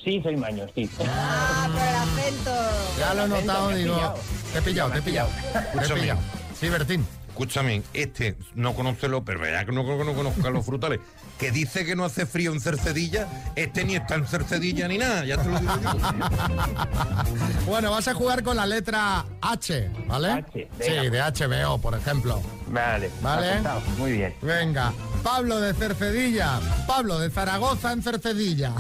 Sí, 0.05 0.21
soy 0.23 0.37
maño, 0.37 0.65
sí. 0.77 0.89
Ah, 1.09 1.69
por 1.73 1.83
el 1.83 1.97
acento. 1.97 2.55
Ya 3.01 3.15
lo 3.15 3.25
he 3.25 3.29
notado, 3.29 3.69
digo, 3.71 4.15
te 4.53 4.59
he 4.59 4.63
pillado, 4.63 4.91
te 4.93 4.99
he 4.99 5.03
pillado, 5.03 5.29
te 5.73 5.87
he 5.87 5.95
pillado. 6.01 6.21
Sí, 6.61 6.69
Bertín. 6.69 7.05
Escúchame, 7.35 7.83
este 7.95 8.37
no 8.55 8.75
conoce 8.75 9.09
los, 9.09 9.23
pero 9.25 9.41
verá 9.41 9.65
que 9.65 9.73
no, 9.73 9.85
que 9.85 10.05
no 10.05 10.15
conozca 10.15 10.51
los 10.51 10.65
frutales. 10.65 11.01
Que 11.37 11.51
dice 11.51 11.85
que 11.85 11.97
no 11.97 12.05
hace 12.05 12.27
frío 12.27 12.53
en 12.53 12.61
Cercedilla, 12.61 13.27
este 13.57 13.85
ni 13.85 13.97
está 13.97 14.15
en 14.15 14.25
Cercedilla 14.25 14.87
ni 14.87 14.99
nada, 14.99 15.25
ya 15.25 15.37
te 15.43 15.49
lo 15.49 15.59
digo 15.59 15.73
yo. 15.83 15.91
Bueno, 17.67 17.91
vas 17.91 18.07
a 18.07 18.15
jugar 18.15 18.45
con 18.45 18.57
la 18.57 18.67
letra 18.67 19.25
H, 19.41 19.91
¿vale? 20.07 20.31
H, 20.31 20.69
sí, 20.79 20.93
de 21.11 21.21
HBO, 21.21 21.79
por 21.79 21.97
ejemplo. 21.97 22.41
Vale, 22.69 23.11
Vale. 23.21 23.61
Muy 23.99 24.13
bien. 24.13 24.35
Venga, 24.41 24.93
Pablo 25.25 25.61
de 25.61 25.75
Cercedilla, 25.75 26.61
Pablo 26.87 27.19
de 27.19 27.31
Zaragoza 27.31 27.91
en 27.93 28.03
Cercedilla, 28.05 28.73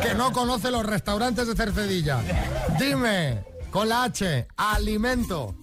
que 0.00 0.14
no 0.14 0.32
conoce 0.32 0.70
los 0.70 0.86
restaurantes 0.86 1.46
de 1.46 1.54
Cercedilla. 1.54 2.20
Dime, 2.78 3.44
con 3.70 3.90
la 3.90 4.04
H, 4.04 4.46
alimento, 4.56 5.54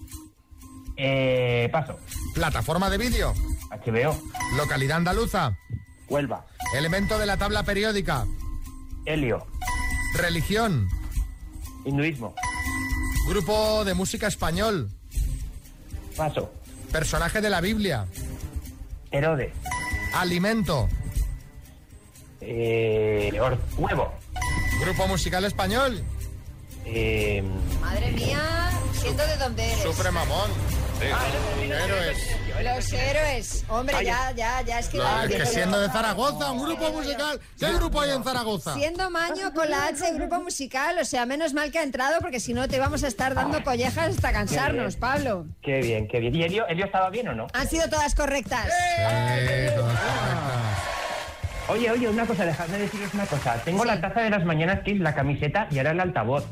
Eh, 1.02 1.68
paso. 1.72 1.96
plataforma 2.34 2.90
de 2.90 2.98
vídeo, 2.98 3.32
HBO. 3.70 4.14
localidad 4.58 4.98
andaluza, 4.98 5.56
Huelva. 6.10 6.44
elemento 6.76 7.18
de 7.18 7.24
la 7.24 7.38
tabla 7.38 7.62
periódica, 7.62 8.26
Helio. 9.06 9.46
Religión. 10.14 10.88
Hinduismo. 11.86 12.34
Grupo 13.28 13.84
de 13.86 13.94
música 13.94 14.26
español. 14.26 14.90
Paso. 16.16 16.52
Personaje 16.92 17.40
de 17.40 17.48
la 17.48 17.62
Biblia. 17.62 18.06
Herodes. 19.10 19.52
Alimento. 20.14 20.88
Eh, 22.42 23.32
or- 23.40 23.58
huevo. 23.78 24.12
Grupo 24.80 25.06
musical 25.08 25.44
español. 25.44 26.02
Eh, 26.84 27.42
Madre 27.80 28.12
mía, 28.12 28.70
siendo 28.92 29.24
de 29.26 29.36
dónde 29.36 29.64
eres. 29.64 29.82
Sufre 29.82 30.10
mamón. 30.10 30.50
Héroes. 31.02 32.36
Los 32.62 32.92
héroes. 32.92 33.64
Hombre, 33.68 34.04
ya, 34.04 34.32
ya, 34.32 34.60
ya 34.62 34.78
es 34.80 34.88
que... 34.88 34.98
Lo- 34.98 35.22
es 35.22 35.34
que 35.34 35.46
siendo 35.46 35.80
de 35.80 35.88
Zaragoza, 35.88 36.52
un 36.52 36.62
grupo 36.62 36.90
musical. 36.92 37.40
¿Qué 37.58 37.72
grupo 37.72 38.00
hay 38.02 38.10
en 38.10 38.22
Zaragoza? 38.22 38.74
Siendo 38.74 39.08
Maño 39.10 39.52
con 39.54 39.70
la 39.70 39.86
H 39.86 40.12
grupo 40.12 40.40
musical, 40.40 40.98
o 41.00 41.04
sea, 41.04 41.24
menos 41.24 41.54
mal 41.54 41.70
que 41.72 41.78
ha 41.78 41.82
entrado 41.82 42.20
porque 42.20 42.38
si 42.38 42.52
no 42.52 42.68
te 42.68 42.78
vamos 42.78 43.02
a 43.02 43.08
estar 43.08 43.34
dando 43.34 43.62
collejas 43.64 44.10
hasta 44.10 44.32
cansarnos, 44.32 44.96
Pablo. 44.96 45.46
qué 45.62 45.80
bien, 45.80 46.06
qué 46.06 46.20
bien. 46.20 46.34
¿Y 46.34 46.42
Elio, 46.44 46.66
Elio 46.68 46.84
estaba 46.84 47.08
bien 47.08 47.28
o 47.28 47.34
no? 47.34 47.46
Han 47.54 47.68
sido 47.68 47.88
todas 47.88 48.14
correctas. 48.14 48.66
Sí, 48.66 49.02
todas 49.74 49.98
correctas. 49.98 50.78
Oye, 51.68 51.90
oye, 51.90 52.08
una 52.08 52.26
cosa, 52.26 52.44
dejadme 52.44 52.78
deciros 52.78 53.14
una 53.14 53.26
cosa. 53.26 53.54
Tengo 53.64 53.84
la 53.84 54.00
taza 54.00 54.20
de 54.20 54.30
las 54.30 54.44
mañanas 54.44 54.80
que 54.84 54.90
es 54.92 54.98
la 55.00 55.14
camiseta 55.14 55.66
y 55.70 55.78
ahora 55.78 55.92
el 55.92 56.00
altavoz. 56.00 56.44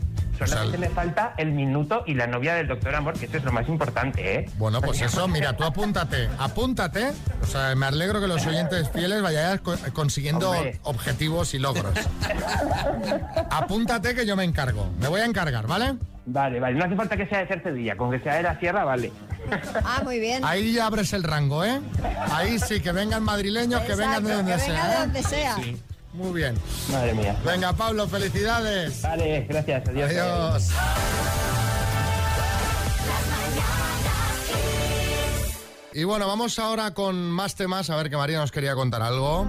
Solamente 0.47 0.79
me 0.79 0.89
falta 0.89 1.35
el 1.37 1.53
minuto 1.53 2.05
y 2.07 2.15
la 2.15 2.27
novia 2.27 2.55
del 2.55 2.69
doctor 2.69 2.95
Amor, 2.95 3.19
que 3.19 3.27
eso 3.27 3.37
es 3.39 3.45
lo 3.45 3.53
más 3.53 3.69
importante, 3.69 4.35
¿eh? 4.41 4.51
Bueno, 4.57 4.81
pues 4.81 5.01
eso, 5.03 5.27
mira, 5.29 5.57
tú 5.57 5.65
apúntate, 5.65 6.29
apúntate. 6.39 7.13
O 7.43 7.47
sea, 7.47 7.75
me 7.75 7.87
alegro 7.87 8.21
que 8.21 8.27
los 8.29 8.45
oyentes 8.47 8.89
fieles 8.91 9.21
vayan 9.23 9.59
co- 9.59 9.77
consiguiendo 9.93 10.51
Hombre. 10.51 10.79
objetivos 10.83 11.55
y 11.55 11.59
logros. 11.59 11.93
Apúntate 13.51 14.15
que 14.15 14.27
yo 14.27 14.37
me 14.37 14.45
encargo. 14.45 14.89
Me 15.01 15.09
voy 15.09 15.21
a 15.21 15.25
encargar, 15.25 15.67
¿vale? 15.67 15.95
Vale, 16.27 16.61
vale. 16.61 16.77
No 16.79 16.85
hace 16.85 16.97
falta 16.97 17.17
que 17.17 17.27
sea 17.27 17.39
de 17.41 17.47
Cercedilla, 17.47 17.97
con 17.97 18.11
que 18.11 18.21
sea 18.21 18.35
de 18.35 18.43
la 18.43 18.59
sierra, 18.59 18.85
vale. 18.85 19.11
Ah, 19.85 20.03
muy 20.05 20.21
bien. 20.21 20.45
Ahí 20.45 20.73
ya 20.75 20.87
abres 20.87 21.13
el 21.15 21.23
rango, 21.23 21.65
¿eh? 21.65 21.81
Ahí 22.33 22.59
sí, 22.59 22.81
que 22.81 22.93
vengan 22.93 23.23
madrileños, 23.23 23.81
que 23.83 23.95
vengan 23.95 24.23
de 24.25 24.35
donde 24.35 24.53
que 24.53 24.59
sea. 24.59 24.73
venga 24.75 24.89
de 24.89 24.95
¿eh? 24.95 24.99
donde 25.01 25.23
sea. 25.23 25.57
Muy 26.19 26.33
bien. 26.33 26.57
Madre 26.91 27.15
mía. 27.15 27.37
Venga, 27.45 27.73
Pablo, 27.73 28.09
felicidades. 28.09 29.03
Vale, 29.03 29.47
gracias. 29.49 29.89
Adiós. 29.89 30.11
Adiós. 30.11 30.71
Y 35.93 36.05
bueno, 36.05 36.27
vamos 36.27 36.59
ahora 36.59 36.93
con 36.93 37.31
más 37.31 37.55
temas, 37.55 37.89
a 37.91 37.97
ver 37.97 38.11
que 38.11 38.17
María 38.17 38.39
nos 38.39 38.51
quería 38.51 38.75
contar 38.75 39.01
algo. 39.03 39.45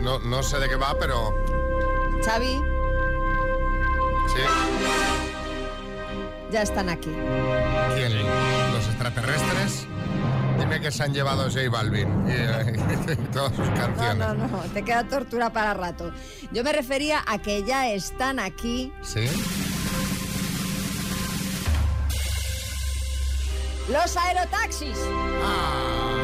No, 0.00 0.18
no 0.20 0.42
sé 0.42 0.58
de 0.58 0.68
qué 0.68 0.76
va, 0.76 0.96
pero 0.98 1.34
Xavi, 2.24 2.56
sí. 4.28 4.42
ya 6.50 6.62
están 6.62 6.88
aquí. 6.88 7.10
¿Quién? 7.94 8.12
¿Los 8.72 8.86
extraterrestres? 8.86 9.86
Dime 10.60 10.80
que 10.80 10.90
se 10.92 11.02
han 11.02 11.12
llevado 11.14 11.44
J 11.50 11.68
Balvin 11.70 12.08
y, 12.28 12.32
eh, 12.32 12.76
y 13.12 13.32
todas 13.32 13.54
sus 13.56 13.66
No, 13.68 13.74
canciones. 13.74 14.18
no, 14.18 14.34
no, 14.34 14.58
te 14.74 14.82
queda 14.84 15.04
tortura 15.08 15.50
para 15.52 15.74
rato. 15.74 16.12
Yo 16.52 16.62
me 16.62 16.72
refería 16.72 17.22
a 17.26 17.38
que 17.38 17.64
ya 17.64 17.88
están 17.90 18.38
aquí 18.38 18.92
¿Sí? 19.02 19.26
los 23.90 24.16
aerotaxis. 24.16 24.96
Ah, 25.42 26.19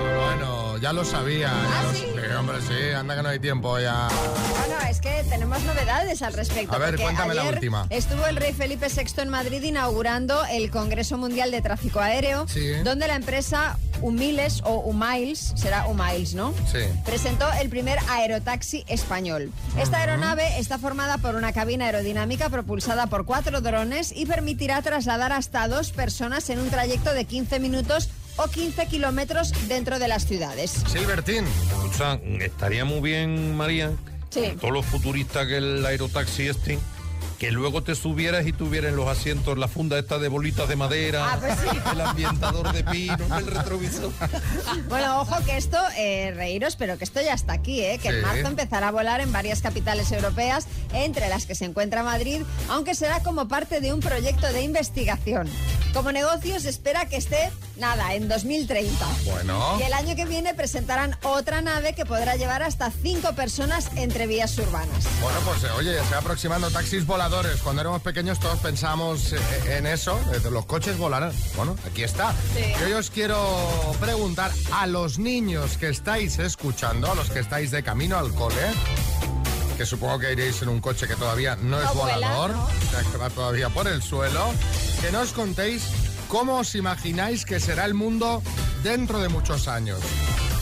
ya 0.80 0.92
lo 0.92 1.04
sabía. 1.04 1.49
ya 1.49 1.78
¿Ah, 1.80 1.83
lo- 1.83 1.92
sí? 1.95 2.06
hombre, 2.38 2.56
sí, 2.61 2.92
anda 2.95 3.16
que 3.16 3.23
no 3.23 3.28
hay 3.28 3.38
tiempo 3.38 3.78
ya. 3.78 4.09
Bueno, 4.09 4.75
es 4.90 5.00
que 5.00 5.25
tenemos 5.28 5.62
novedades 5.62 6.23
al 6.23 6.33
respecto. 6.35 6.75
A 6.75 6.78
ver, 6.78 6.97
cuéntame 7.00 7.35
la 7.35 7.45
última. 7.45 7.87
Estuvo 7.90 8.26
el 8.26 8.37
rey 8.37 8.52
Felipe 8.52 8.88
VI 8.88 9.23
en 9.23 9.28
Madrid 9.30 9.62
inaugurando 9.62 10.45
el 10.47 10.71
Congreso 10.71 11.16
Mundial 11.18 11.50
de 11.50 11.62
Tráfico 11.62 12.00
Aéreo, 12.00 12.47
Sí. 12.49 12.73
donde 12.85 13.06
la 13.09 13.14
empresa 13.16 13.78
Humiles 14.02 14.61
o 14.64 14.75
Humiles, 14.80 15.52
será 15.56 15.87
Humiles, 15.87 16.35
¿no? 16.35 16.52
Sí. 16.71 16.80
presentó 17.04 17.50
el 17.61 17.68
primer 17.71 17.99
aerotaxi 18.11 18.85
español. 18.88 19.50
Esta 19.78 19.99
aeronave 19.99 20.59
está 20.59 20.78
formada 20.78 21.16
por 21.18 21.35
una 21.35 21.52
cabina 21.52 21.87
aerodinámica 21.87 22.50
propulsada 22.50 23.06
por 23.06 23.25
cuatro 23.25 23.61
drones 23.62 24.12
y 24.14 24.26
permitirá 24.26 24.83
trasladar 24.83 25.33
hasta 25.33 25.66
dos 25.68 25.90
personas 25.92 26.50
en 26.50 26.59
un 26.59 26.68
trayecto 26.71 27.14
de 27.14 27.25
15 27.25 27.59
minutos 27.61 28.11
o 28.36 28.48
15 28.48 28.86
kilómetros 28.86 29.52
dentro 29.68 29.98
de 29.98 30.08
las 30.08 30.26
ciudades. 30.26 30.70
Silvertín. 30.86 31.44
Sea, 31.96 32.20
estaría 32.40 32.84
muy 32.84 33.00
bien, 33.00 33.56
María, 33.56 33.92
Sí. 34.30 34.52
todos 34.60 34.72
los 34.74 34.84
futuristas 34.86 35.46
que 35.46 35.56
el 35.56 35.84
aerotaxi 35.86 36.48
este, 36.48 36.78
que 37.38 37.50
luego 37.50 37.82
te 37.82 37.94
subieras 37.94 38.46
y 38.46 38.52
tuvieras 38.52 38.90
en 38.90 38.96
los 38.96 39.08
asientos 39.08 39.58
la 39.58 39.68
funda 39.68 39.98
esta 39.98 40.18
de 40.18 40.28
bolitas 40.28 40.68
de 40.68 40.76
madera, 40.76 41.32
Ah, 41.34 41.38
pues 41.38 41.54
sí. 41.60 41.78
el 41.92 42.00
ambientador 42.00 42.72
de 42.72 42.82
pino, 42.84 43.16
el 43.38 43.46
retrovisor. 43.46 44.10
Bueno, 44.88 45.20
ojo 45.20 45.36
que 45.44 45.56
esto, 45.56 45.76
eh, 45.98 46.32
reíros, 46.34 46.76
pero 46.76 46.96
que 46.96 47.04
esto 47.04 47.20
ya 47.20 47.34
está 47.34 47.52
aquí, 47.52 47.80
¿eh? 47.82 47.98
que 48.00 48.08
en 48.08 48.16
Sí. 48.16 48.20
marzo 48.22 48.46
empezará 48.48 48.88
a 48.88 48.90
volar 48.90 49.20
en 49.20 49.32
varias 49.32 49.60
capitales 49.60 50.10
europeas, 50.12 50.66
entre 50.94 51.28
las 51.28 51.44
que 51.46 51.54
se 51.54 51.66
encuentra 51.66 52.02
Madrid, 52.02 52.42
aunque 52.68 52.94
será 52.94 53.22
como 53.22 53.48
parte 53.48 53.80
de 53.80 53.92
un 53.92 54.00
proyecto 54.00 54.46
de 54.52 54.62
investigación. 54.62 55.48
Como 55.92 56.12
negocio 56.12 56.58
se 56.60 56.68
espera 56.70 57.06
que 57.06 57.16
esté, 57.16 57.50
nada, 57.78 58.14
en 58.14 58.28
2030. 58.28 59.06
Bueno. 59.26 59.76
Y 59.78 59.82
el 59.82 59.92
año 59.92 60.16
que 60.16 60.24
viene 60.24 60.54
presentarán 60.54 61.16
otra 61.22 61.60
nave 61.60 61.94
que 61.94 62.06
podrá 62.06 62.36
llevar 62.36 62.62
hasta 62.62 62.90
cinco 62.90 63.34
personas 63.34 63.90
entre 63.96 64.26
vías 64.26 64.56
urbanas. 64.58 65.04
Bueno, 65.22 65.38
pues 65.44 65.64
oye, 65.72 65.94
se 66.04 66.10
va 66.14 66.18
aproximando 66.18 66.70
taxis 66.70 67.04
voladores. 67.04 67.25
Cuando 67.64 67.80
éramos 67.80 68.02
pequeños 68.02 68.38
todos 68.38 68.61
pensábamos 68.61 69.33
eh, 69.33 69.38
en 69.78 69.87
eso, 69.87 70.16
eh, 70.33 70.49
los 70.49 70.64
coches 70.64 70.97
volarán. 70.97 71.33
Bueno, 71.56 71.76
aquí 71.85 72.04
está. 72.04 72.33
Sí. 72.54 72.62
Y 72.80 72.85
hoy 72.85 72.92
os 72.92 73.11
quiero 73.11 73.37
preguntar 73.99 74.52
a 74.73 74.87
los 74.87 75.18
niños 75.18 75.76
que 75.76 75.88
estáis 75.88 76.38
escuchando, 76.38 77.11
a 77.11 77.16
los 77.16 77.28
que 77.28 77.40
estáis 77.40 77.73
de 77.73 77.83
camino 77.83 78.16
al 78.16 78.33
cole, 78.33 78.54
que 79.76 79.85
supongo 79.85 80.21
que 80.21 80.33
iréis 80.35 80.62
en 80.62 80.68
un 80.68 80.80
coche 80.80 81.09
que 81.09 81.16
todavía 81.16 81.56
no, 81.56 81.83
es 81.83 81.92
vuela, 81.95 82.14
volador, 82.14 82.54
que 83.11 83.18
va 83.18 83.28
todavía 83.28 83.71
por 83.71 83.88
el 83.88 84.04
suelo, 84.04 84.52
que 85.00 85.11
nos 85.11 85.33
contéis 85.33 85.83
cómo 86.28 86.59
os 86.59 86.76
imagináis 86.76 87.45
que 87.45 87.59
será 87.59 87.87
el 87.87 87.95
mundo 87.95 88.40
dentro 88.85 89.18
de 89.18 89.28
muchos 89.28 89.66
años. 89.66 89.99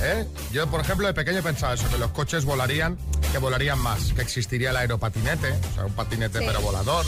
¿Eh? 0.01 0.27
Yo, 0.51 0.67
por 0.69 0.81
ejemplo, 0.81 1.07
de 1.07 1.13
pequeño 1.13 1.43
pensaba 1.43 1.75
eso, 1.75 1.89
que 1.91 1.99
los 1.99 2.11
coches 2.13 2.47
volarían, 2.47 2.97
que 3.35 3.39
volarían 3.41 3.81
más, 3.81 4.13
que 4.13 4.23
existiría 4.23 4.71
el 4.71 4.77
aeropatinete, 4.77 5.51
o 5.73 5.75
sea, 5.75 5.85
un 5.87 5.93
patinete 5.93 6.39
Sí. 6.39 6.45
pero 6.47 6.61
volador. 6.61 7.05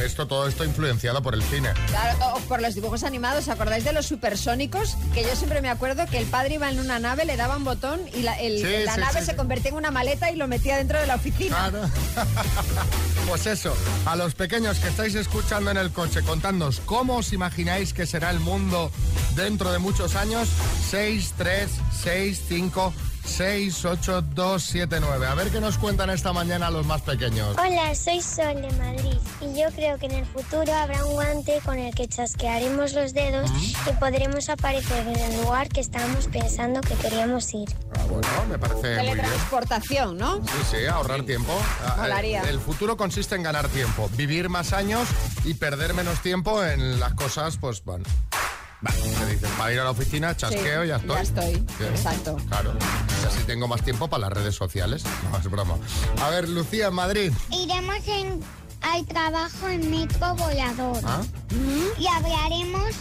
Esto, 0.00 0.28
todo 0.28 0.46
esto 0.46 0.64
influenciado 0.64 1.20
por 1.20 1.34
el 1.34 1.42
cine. 1.42 1.70
Claro, 1.88 2.36
o 2.36 2.40
por 2.42 2.62
los 2.62 2.76
dibujos 2.76 3.02
animados, 3.02 3.48
¿acordáis 3.48 3.82
de 3.82 3.92
los 3.92 4.06
supersónicos? 4.06 4.96
Que 5.14 5.24
yo 5.24 5.34
siempre 5.34 5.60
me 5.62 5.70
acuerdo 5.70 6.06
que 6.06 6.18
el 6.18 6.26
padre 6.26 6.54
iba 6.54 6.70
en 6.70 6.78
una 6.78 7.00
nave, 7.00 7.24
le 7.24 7.36
daba 7.36 7.56
un 7.56 7.64
botón 7.64 8.00
y 8.14 8.22
la, 8.22 8.38
el- 8.38 8.58
Sí, 8.58 8.84
la 8.84 8.94
sí, 8.94 9.00
nave 9.00 9.24
se 9.24 9.34
convertía 9.34 9.70
en 9.72 9.76
una 9.76 9.90
maleta 9.90 10.30
y 10.30 10.36
lo 10.36 10.46
metía 10.46 10.76
dentro 10.76 11.00
de 11.00 11.08
la 11.08 11.16
oficina. 11.16 11.56
Claro. 11.70 11.90
Pues 13.28 13.46
eso, 13.46 13.74
a 14.04 14.16
los 14.16 14.34
pequeños 14.34 14.78
que 14.78 14.88
estáis 14.88 15.14
escuchando 15.14 15.70
en 15.70 15.78
el 15.78 15.90
coche, 15.92 16.20
contadnos 16.22 16.80
cómo 16.84 17.16
os 17.16 17.32
imagináis 17.32 17.94
que 17.94 18.04
será 18.06 18.30
el 18.30 18.38
mundo 18.38 18.90
dentro 19.34 19.72
de 19.72 19.78
muchos 19.78 20.14
años. 20.14 20.46
6, 20.90 21.32
3, 21.38 21.70
6, 22.04 22.42
5, 22.46 22.92
6, 23.24 23.84
8, 23.84 24.22
2, 24.34 24.62
7, 24.62 24.98
9. 25.00 25.26
A 25.26 25.34
ver 25.34 25.50
qué 25.50 25.60
nos 25.60 25.78
cuentan 25.78 26.10
esta 26.10 26.32
mañana 26.32 26.70
los 26.70 26.86
más 26.86 27.02
pequeños. 27.02 27.56
Hola, 27.58 27.94
soy 27.94 28.20
Sol 28.20 28.60
de 28.62 28.70
Madrid 28.76 29.18
y 29.40 29.58
yo 29.58 29.68
creo 29.74 29.98
que 29.98 30.06
en 30.06 30.12
el 30.12 30.26
futuro 30.26 30.72
habrá 30.72 31.04
un 31.04 31.14
guante 31.14 31.58
con 31.64 31.78
el 31.78 31.94
que 31.94 32.06
chasquearemos 32.06 32.92
los 32.92 33.12
dedos 33.14 33.50
y 33.60 33.92
podremos 33.98 34.48
aparecer 34.48 35.06
en 35.06 35.16
el 35.18 35.42
lugar 35.42 35.68
que 35.68 35.80
estábamos 35.80 36.28
pensando 36.28 36.80
que 36.82 36.94
queríamos 36.94 37.52
ir. 37.54 37.68
Ah, 37.98 38.04
bueno, 38.08 38.28
me 38.48 38.58
parece 38.58 38.80
muy 38.80 39.04
bien. 39.04 39.16
Teletransportación, 39.16 40.18
¿no? 40.18 40.36
Sí, 40.36 40.76
sí, 40.78 40.86
ahorrar 40.86 41.22
tiempo. 41.24 41.52
Ah, 41.84 41.96
Molaría. 42.02 42.42
El, 42.42 42.48
el 42.50 42.60
futuro 42.60 42.96
consiste 42.96 43.34
en 43.34 43.42
ganar 43.42 43.68
tiempo, 43.68 44.08
vivir 44.16 44.48
más 44.48 44.72
años 44.72 45.08
y 45.44 45.54
perder 45.54 45.94
menos 45.94 46.20
tiempo 46.20 46.62
en 46.62 47.00
las 47.00 47.14
cosas, 47.14 47.56
pues 47.56 47.82
bueno. 47.84 48.04
Va, 48.86 48.90
¿qué 48.92 49.26
dicen? 49.32 49.50
Para 49.56 49.72
ir 49.72 49.80
a 49.80 49.84
la 49.84 49.90
oficina, 49.90 50.36
chasqueo, 50.36 50.82
Sí, 50.82 50.88
ya 50.88 50.96
estoy. 50.96 51.14
ya 51.16 51.22
estoy, 51.22 51.54
Sí, 51.54 51.84
exacto. 51.84 52.36
Claro. 52.48 52.74
Y 53.22 53.26
así 53.26 53.42
tengo 53.46 53.66
más 53.68 53.82
tiempo 53.82 54.08
para 54.08 54.22
las 54.22 54.32
redes 54.32 54.54
sociales. 54.54 55.02
No, 55.30 55.38
es 55.38 55.50
broma. 55.50 55.76
A 56.22 56.30
ver, 56.30 56.48
Lucía, 56.48 56.88
en 56.88 56.94
Madrid. 56.94 57.32
Iremos 57.50 57.96
en, 58.06 58.40
al 58.82 59.04
trabajo 59.06 59.68
en 59.68 59.90
metro 59.90 60.34
volador 60.36 60.98
¿Ah? 61.04 61.22
y 61.98 62.06
hablaremos 62.06 62.94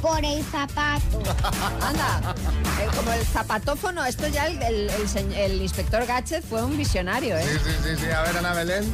por 0.00 0.24
el 0.24 0.42
zapato. 0.44 1.22
Anda, 1.80 2.34
eh, 2.82 2.88
como 2.96 3.12
el 3.12 3.24
zapatófono, 3.24 4.04
esto 4.04 4.26
ya 4.28 4.46
el, 4.48 4.60
el- 4.62 4.90
el 4.90 5.08
señ- 5.08 5.34
el 5.36 5.62
inspector 5.62 6.04
Gatchet 6.06 6.44
fue 6.44 6.64
un 6.64 6.76
visionario, 6.76 7.36
Sí, 7.38 7.44
¿eh? 7.46 7.60
sí, 7.64 7.70
sí, 7.84 7.96
sí. 8.04 8.10
A 8.10 8.22
ver, 8.22 8.36
Ana 8.38 8.52
Belén. 8.54 8.92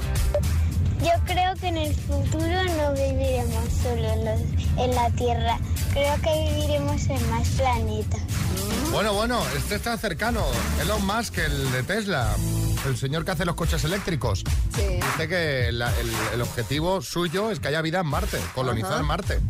Yo 1.03 1.11
creo 1.27 1.55
que 1.57 1.69
en 1.69 1.77
el 1.77 1.95
futuro 1.95 2.65
no 2.65 2.93
viviremos 2.93 3.65
solo 3.83 4.13
en, 4.13 4.25
los- 4.25 4.79
en 4.79 4.95
la 4.95 5.11
Tierra. 5.11 5.59
Creo 5.93 6.15
que 6.23 6.51
viviremos 6.53 7.07
en 7.09 7.31
más 7.31 7.49
planetas. 7.51 8.21
Bueno, 8.91 9.13
bueno, 9.15 9.41
este 9.57 9.77
está 9.77 9.97
cercano. 9.97 10.45
Elon 10.81 11.05
Musk, 11.07 11.39
el 11.39 11.73
de 11.73 11.83
Tesla. 11.83 12.35
el 12.87 12.97
señor 12.97 13.25
que 13.25 13.33
hace 13.33 13.45
los 13.45 13.55
coches 13.55 13.83
eléctricos. 13.85 14.45
Dice 14.77 15.29
que 15.29 15.71
la- 15.73 15.93
el, 15.99 16.11
el 16.35 16.43
objetivo 16.43 17.01
suyo 17.03 17.51
es 17.51 17.61
que 17.61 17.69
haya 17.69 17.83
vida 17.83 18.01
en 18.01 18.07
Marte, 18.07 18.39
colonizar 18.55 18.95
Ajá. 18.95 19.03
Marte. 19.03 19.41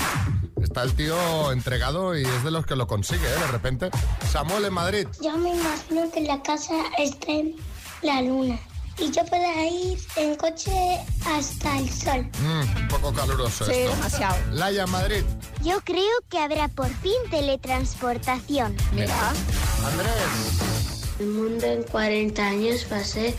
Está 0.62 0.82
el 0.82 0.92
tío 0.94 1.52
entregado 1.52 2.16
y 2.18 2.22
es 2.24 2.44
de 2.44 2.50
los 2.50 2.66
que 2.66 2.74
lo 2.76 2.86
consigue, 2.86 3.26
¿eh? 3.26 3.38
De 3.40 3.46
repente. 3.48 3.90
Samuel 4.32 4.64
en 4.64 4.72
Madrid. 4.74 5.06
Yo 5.22 5.36
me 5.38 5.54
imagino 5.54 6.10
que 6.10 6.20
la 6.22 6.42
casa 6.42 6.74
está 6.98 7.30
en 7.32 7.54
la 8.02 8.22
luna 8.22 8.58
y 8.98 9.10
yo 9.10 9.24
pueda 9.26 9.64
ir 9.66 9.98
en 10.16 10.34
coche 10.36 10.98
hasta 11.26 11.78
el 11.78 11.90
sol. 11.90 12.28
Mm, 12.42 12.80
un 12.82 12.88
poco 12.88 13.12
caluroso 13.12 13.64
Sí, 13.64 13.72
esto. 13.72 13.94
demasiado. 13.96 14.36
Laia 14.52 14.84
en 14.84 14.90
Madrid. 14.90 15.22
Yo 15.62 15.80
creo 15.84 16.04
que 16.28 16.38
habrá 16.38 16.68
por 16.68 16.88
fin 16.88 17.12
teletransportación. 17.30 18.76
Mira. 18.92 19.14
Andrés. 19.84 20.97
El 21.18 21.26
mundo 21.26 21.66
en 21.66 21.82
40 21.82 22.46
años 22.46 22.86
va 22.92 22.98
a 22.98 23.04
ser 23.04 23.34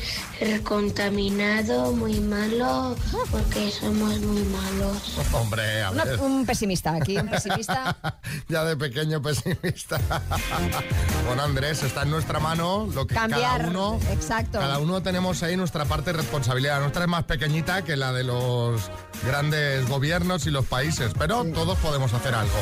contaminado, 0.63 1.93
muy 1.93 2.19
malo, 2.19 2.95
porque 3.31 3.71
somos 3.71 4.19
muy 4.19 4.41
malos. 4.43 5.17
Hombre, 5.33 5.83
a 5.83 5.91
Una- 5.91 6.03
ver. 6.03 6.19
un 6.19 6.45
pesimista 6.45 6.93
aquí, 6.93 7.17
un 7.17 7.27
pesimista. 7.29 7.95
Ya 8.49 8.63
de 8.65 8.75
pequeño 8.75 9.21
pesimista. 9.21 9.99
bueno, 11.25 11.43
Andrés, 11.43 11.83
está 11.83 12.03
en 12.03 12.11
nuestra 12.11 12.39
mano 12.39 12.87
lo 12.93 13.05
que 13.07 13.15
Cambiar. 13.15 13.57
cada 13.59 13.69
uno. 13.69 13.99
Exacto. 14.11 14.59
Cada 14.59 14.79
uno 14.79 15.01
tenemos 15.01 15.41
ahí 15.43 15.55
nuestra 15.55 15.85
parte 15.85 16.11
de 16.11 16.17
responsabilidad. 16.17 16.75
La 16.75 16.79
nuestra 16.81 17.03
es 17.03 17.09
más 17.09 17.23
pequeñita 17.25 17.83
que 17.83 17.95
la 17.95 18.11
de 18.11 18.23
los 18.23 18.81
grandes 19.25 19.87
gobiernos 19.87 20.45
y 20.47 20.51
los 20.51 20.65
países, 20.65 21.11
pero 21.17 21.43
todos 21.45 21.77
podemos 21.79 22.13
hacer 22.13 22.33
algo. 22.35 22.53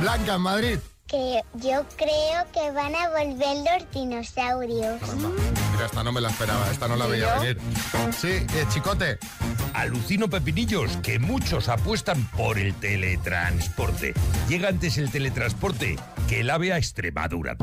Blanca 0.00 0.34
en 0.34 0.40
Madrid. 0.42 0.78
Que 1.10 1.42
yo 1.54 1.84
creo 1.96 2.46
que 2.52 2.70
van 2.70 2.94
a 2.94 3.08
volver 3.08 3.56
los 3.58 3.90
dinosaurios. 3.92 5.00
Mira, 5.72 5.86
esta 5.86 6.04
no 6.04 6.12
me 6.12 6.20
la 6.20 6.30
esperaba, 6.30 6.70
esta 6.70 6.86
no 6.86 6.94
la 6.94 7.06
¿Y 7.08 7.10
veía 7.10 7.34
yo? 7.34 7.40
venir. 7.40 7.58
Sí, 8.16 8.28
eh, 8.28 8.64
chicote. 8.72 9.18
Alucino 9.74 10.30
Pepinillos 10.30 10.96
que 10.98 11.18
muchos 11.18 11.68
apuestan 11.68 12.24
por 12.36 12.58
el 12.58 12.74
teletransporte. 12.74 14.14
Llega 14.48 14.68
antes 14.68 14.98
el 14.98 15.10
teletransporte 15.10 15.96
que 16.28 16.40
el 16.40 16.50
ave 16.50 16.72
a 16.72 16.78
Extremadura. 16.78 17.56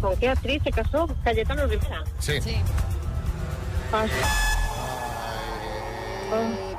¿Con 0.00 0.16
qué 0.16 0.30
actriz 0.30 0.64
se 0.64 0.72
casó 0.72 1.06
Cayetano 1.22 1.64
Rivera? 1.68 2.02
Sí. 2.18 2.40
Paso. 3.92 4.12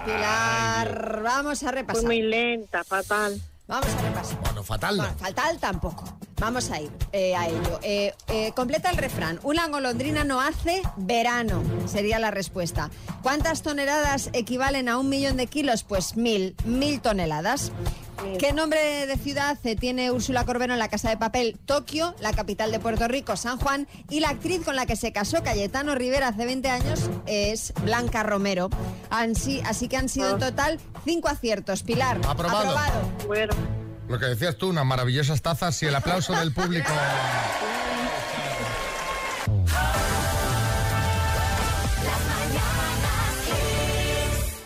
Pilar, 0.04 1.22
vamos 1.24 1.64
a 1.64 1.72
repasar. 1.72 2.02
Fue 2.02 2.16
muy 2.16 2.22
lenta, 2.22 2.84
fatal. 2.84 3.42
Vamos 3.66 3.88
a 3.88 4.02
repasar. 4.02 4.40
Bueno, 4.42 4.62
fatal. 4.62 4.98
Bueno, 4.98 5.16
fatal 5.18 5.58
tampoco. 5.58 6.20
Vamos 6.40 6.70
a 6.70 6.82
ir 6.82 6.92
eh, 7.14 7.36
a 7.36 7.48
ello. 7.48 7.80
Eh, 7.82 8.14
eh, 8.28 8.52
completa 8.56 8.90
el 8.90 8.98
refrán. 8.98 9.40
Una 9.44 9.68
golondrina 9.68 10.24
no 10.24 10.42
hace 10.42 10.82
verano, 10.98 11.64
sería 11.88 12.20
la 12.20 12.32
respuesta. 12.32 12.90
¿Cuántas 13.22 13.62
toneladas 13.62 14.30
equivalen 14.34 14.90
a 14.90 14.98
un 14.98 15.10
millón 15.10 15.38
de 15.38 15.48
kilos? 15.48 15.84
Pues 15.84 16.18
mil, 16.18 16.56
mil 16.66 17.00
toneladas. 17.00 17.72
¿Qué 18.40 18.54
nombre 18.54 19.06
de 19.06 19.18
ciudad 19.18 19.58
tiene 19.80 20.12
Úrsula 20.12 20.46
Corbero 20.46 20.74
en 20.74 20.80
la 20.80 20.90
Casa 20.90 21.10
de 21.10 21.18
Papel? 21.18 21.58
Tokio, 21.66 22.16
la 22.20 22.34
capital 22.34 22.72
de 22.72 22.80
Puerto 22.80 23.08
Rico, 23.08 23.38
San 23.38 23.60
Juan. 23.60 23.88
Y 24.10 24.20
la 24.20 24.30
actriz 24.30 24.64
con 24.64 24.76
la 24.76 24.86
que 24.86 24.96
se 24.96 25.12
casó 25.12 25.44
Cayetano 25.44 25.96
Rivera 25.96 26.30
hace 26.30 26.46
20 26.46 26.70
años 26.70 27.10
es 27.28 27.74
Blanca 27.84 28.24
Romero. 28.24 28.70
Así, 29.10 29.62
así 29.66 29.88
que 29.88 29.98
han 29.98 30.10
sido 30.10 30.32
en 30.32 30.40
total 30.40 30.80
cinco 31.04 31.28
aciertos. 31.28 31.84
Pilar, 31.84 32.20
Aprobado. 32.28 32.76
Bueno. 33.28 33.54
Lo 34.08 34.20
que 34.20 34.26
decías 34.28 34.56
tú, 34.56 34.70
unas 34.70 34.86
maravillosas 34.86 35.42
tazas 35.42 35.82
y 35.84 35.88
el 35.88 35.96
aplauso 35.96 36.34
del 36.34 36.54
público. 36.54 36.92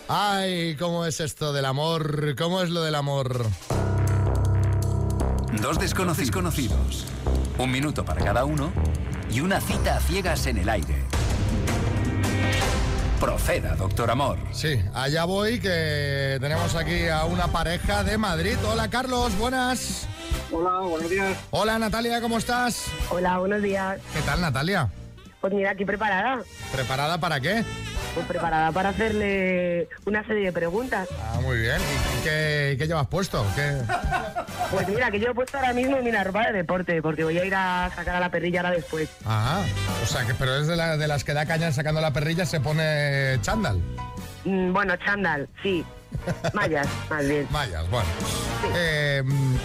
Ay, 0.07 0.75
¿cómo 0.77 1.05
es 1.05 1.19
esto 1.19 1.53
del 1.53 1.65
amor? 1.65 2.35
¿Cómo 2.35 2.61
es 2.61 2.69
lo 2.69 2.81
del 2.81 2.95
amor? 2.95 3.45
Dos 5.61 5.79
desconocidos 5.79 6.31
conocidos. 6.31 7.05
Un 7.57 7.71
minuto 7.71 8.03
para 8.03 8.23
cada 8.23 8.43
uno 8.43 8.71
y 9.31 9.41
una 9.41 9.61
cita 9.61 9.97
a 9.97 9.99
ciegas 9.99 10.47
en 10.47 10.57
el 10.57 10.69
aire. 10.69 11.05
Proceda, 13.19 13.75
doctor 13.75 14.09
Amor. 14.09 14.37
Sí, 14.51 14.79
allá 14.93 15.25
voy, 15.25 15.59
que 15.59 16.37
tenemos 16.39 16.73
aquí 16.75 17.07
a 17.09 17.25
una 17.25 17.47
pareja 17.47 18.03
de 18.03 18.17
Madrid. 18.17 18.55
Hola, 18.65 18.89
Carlos, 18.89 19.37
buenas. 19.37 20.07
Hola, 20.51 20.79
buenos 20.79 21.09
días. 21.09 21.37
Hola, 21.51 21.77
Natalia, 21.77 22.21
¿cómo 22.21 22.37
estás? 22.37 22.85
Hola, 23.09 23.37
buenos 23.39 23.61
días. 23.61 23.99
¿Qué 24.13 24.21
tal, 24.21 24.39
Natalia? 24.39 24.89
Pues 25.41 25.53
mira, 25.53 25.71
aquí 25.71 25.83
preparada. 25.83 26.43
¿Preparada 26.71 27.17
para 27.19 27.41
qué? 27.41 27.63
Pues 28.19 28.27
preparada 28.27 28.71
para 28.73 28.89
hacerle 28.89 29.87
una 30.05 30.25
serie 30.27 30.45
de 30.47 30.51
preguntas. 30.51 31.07
Ah, 31.23 31.39
muy 31.41 31.57
bien. 31.59 31.77
¿Y 32.19 32.23
qué, 32.25 32.75
qué 32.77 32.85
llevas 32.85 33.07
puesto? 33.07 33.45
¿Qué? 33.55 33.77
Pues 34.71 34.87
mira, 34.89 35.09
que 35.09 35.21
yo 35.21 35.29
he 35.29 35.33
puesto 35.33 35.57
ahora 35.57 35.71
mismo 35.71 36.01
mi 36.01 36.11
ropa 36.11 36.47
de 36.47 36.51
deporte, 36.51 37.01
porque 37.01 37.23
voy 37.23 37.37
a 37.39 37.45
ir 37.45 37.55
a 37.55 37.89
sacar 37.95 38.17
a 38.17 38.19
la 38.19 38.29
perrilla 38.29 38.59
ahora 38.59 38.71
después. 38.75 39.07
Ah, 39.25 39.61
o 40.03 40.05
sea, 40.05 40.25
que 40.25 40.33
pero 40.33 40.57
es 40.57 40.67
de, 40.67 40.75
la- 40.75 40.97
de 40.97 41.07
las 41.07 41.23
que 41.23 41.33
da 41.33 41.45
caña 41.45 41.71
sacando 41.71 42.01
la 42.01 42.11
perrilla, 42.11 42.45
se 42.45 42.59
pone 42.59 43.39
chándal. 43.41 43.79
Mm, 44.43 44.73
bueno, 44.73 44.95
chándal, 44.97 45.47
sí. 45.63 45.85
Mallas, 46.53 46.87
más 47.09 47.25
bien. 47.25 47.47
Mallas, 47.51 47.89
bueno. 47.89 48.09
Eh, 48.75 49.23
mm, 49.25 49.55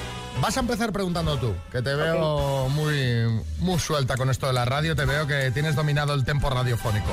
vas 0.40 0.56
a 0.56 0.60
empezar 0.60 0.92
preguntando 0.92 1.36
tú, 1.38 1.54
que 1.70 1.82
te 1.82 1.94
veo 1.94 2.68
muy, 2.68 3.44
muy 3.60 3.78
suelta 3.78 4.16
con 4.16 4.30
esto 4.30 4.46
de 4.46 4.52
la 4.52 4.64
radio, 4.64 4.94
te 4.94 5.04
veo 5.04 5.26
que 5.26 5.50
tienes 5.52 5.76
dominado 5.76 6.14
el 6.14 6.24
tempo 6.24 6.50
radiofónico. 6.50 7.12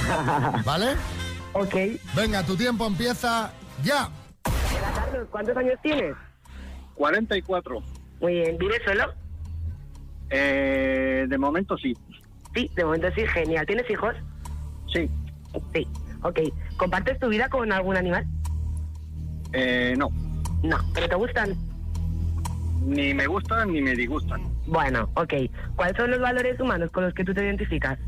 ¿Vale? 0.64 0.96
Ok. 1.52 1.74
Venga, 2.14 2.42
tu 2.44 2.56
tiempo 2.56 2.86
empieza 2.86 3.52
ya. 3.82 4.08
Hola, 4.44 4.92
Carlos, 4.94 5.28
¿cuántos 5.30 5.56
años 5.56 5.78
tienes? 5.82 6.14
44. 6.94 7.82
Muy 8.20 8.34
bien, 8.34 8.58
¿vives 8.58 8.80
solo? 8.86 9.12
Eh, 10.30 11.26
de 11.28 11.38
momento 11.38 11.76
sí. 11.76 11.94
Sí, 12.54 12.70
de 12.74 12.84
momento 12.84 13.08
sí, 13.14 13.26
genial. 13.26 13.66
¿Tienes 13.66 13.88
hijos? 13.90 14.14
Sí. 14.92 15.10
Sí, 15.74 15.86
ok. 16.22 16.40
¿Compartes 16.76 17.18
tu 17.18 17.28
vida 17.28 17.48
con 17.48 17.70
algún 17.72 17.96
animal? 17.96 18.26
Eh, 19.52 19.94
no. 19.98 20.08
No, 20.62 20.78
pero 20.94 21.08
te 21.08 21.16
gustan. 21.16 21.71
Ni 22.84 23.14
me 23.14 23.26
gustan 23.26 23.72
ni 23.72 23.80
me 23.80 23.94
disgustan. 23.94 24.42
Bueno, 24.66 25.08
ok. 25.14 25.34
¿Cuáles 25.76 25.96
son 25.96 26.10
los 26.10 26.20
valores 26.20 26.58
humanos 26.60 26.90
con 26.90 27.04
los 27.04 27.14
que 27.14 27.24
tú 27.24 27.32
te 27.32 27.44
identificas? 27.44 27.98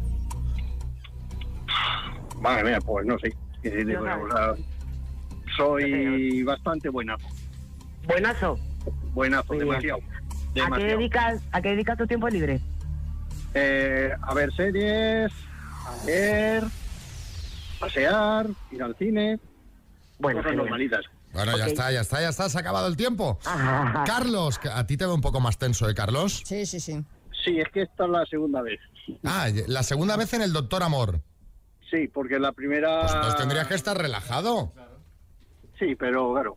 Madre 2.41 2.65
mía, 2.65 2.79
pues 2.81 3.07
no 3.07 3.19
sé. 3.19 3.35
No 3.63 4.57
soy 5.57 6.43
bastante 6.43 6.89
buenazo. 6.89 7.27
Buenazo. 8.07 8.59
Buenazo, 9.13 9.55
demasiado. 9.55 10.01
¿A 10.63 10.77
qué, 10.77 10.85
dedicas, 10.85 11.43
¿A 11.53 11.63
qué 11.63 11.71
dedicas 11.71 11.99
tu 11.99 12.07
tiempo 12.07 12.29
libre? 12.29 12.61
Eh, 13.55 14.13
a 14.21 14.35
ver 14.35 14.53
series, 14.53 15.33
a 15.87 16.07
leer, 16.07 16.65
pasear, 17.81 18.47
ir 18.71 18.83
al 18.83 18.95
cine. 18.97 19.39
Bueno, 20.19 20.43
cosas 20.43 20.57
normalitas. 20.57 21.05
Bueno, 21.35 21.59
ya 21.59 21.67
está, 21.67 21.91
ya 21.91 22.01
está, 22.01 22.21
ya 22.21 22.29
está, 22.29 22.49
se 22.49 22.57
ha 22.57 22.61
acabado 22.61 22.87
el 22.87 22.97
tiempo. 22.97 23.39
Carlos, 24.07 24.59
que 24.59 24.69
a 24.69 24.87
ti 24.87 24.97
te 24.97 25.05
veo 25.05 25.15
un 25.15 25.21
poco 25.21 25.41
más 25.41 25.59
tenso, 25.59 25.89
¿eh, 25.89 25.95
Carlos? 25.95 26.43
Sí, 26.45 26.65
sí, 26.65 26.81
sí. 26.81 27.05
Sí, 27.45 27.59
es 27.59 27.69
que 27.73 27.83
esta 27.83 28.05
es 28.05 28.11
la 28.11 28.25
segunda 28.27 28.63
vez. 28.63 28.81
Ah, 29.25 29.49
la 29.67 29.83
segunda 29.83 30.17
vez 30.17 30.33
en 30.33 30.43
el 30.43 30.53
Doctor 30.53 30.83
Amor. 30.83 31.21
Sí, 31.91 32.09
porque 32.09 32.39
la 32.39 32.53
primera... 32.53 33.01
Pues 33.01 33.13
entonces 33.15 33.41
tendrías 33.41 33.67
que 33.67 33.75
estar 33.75 33.99
relajado. 33.99 34.73
Sí, 35.79 35.95
pero 35.97 36.33
claro, 36.33 36.57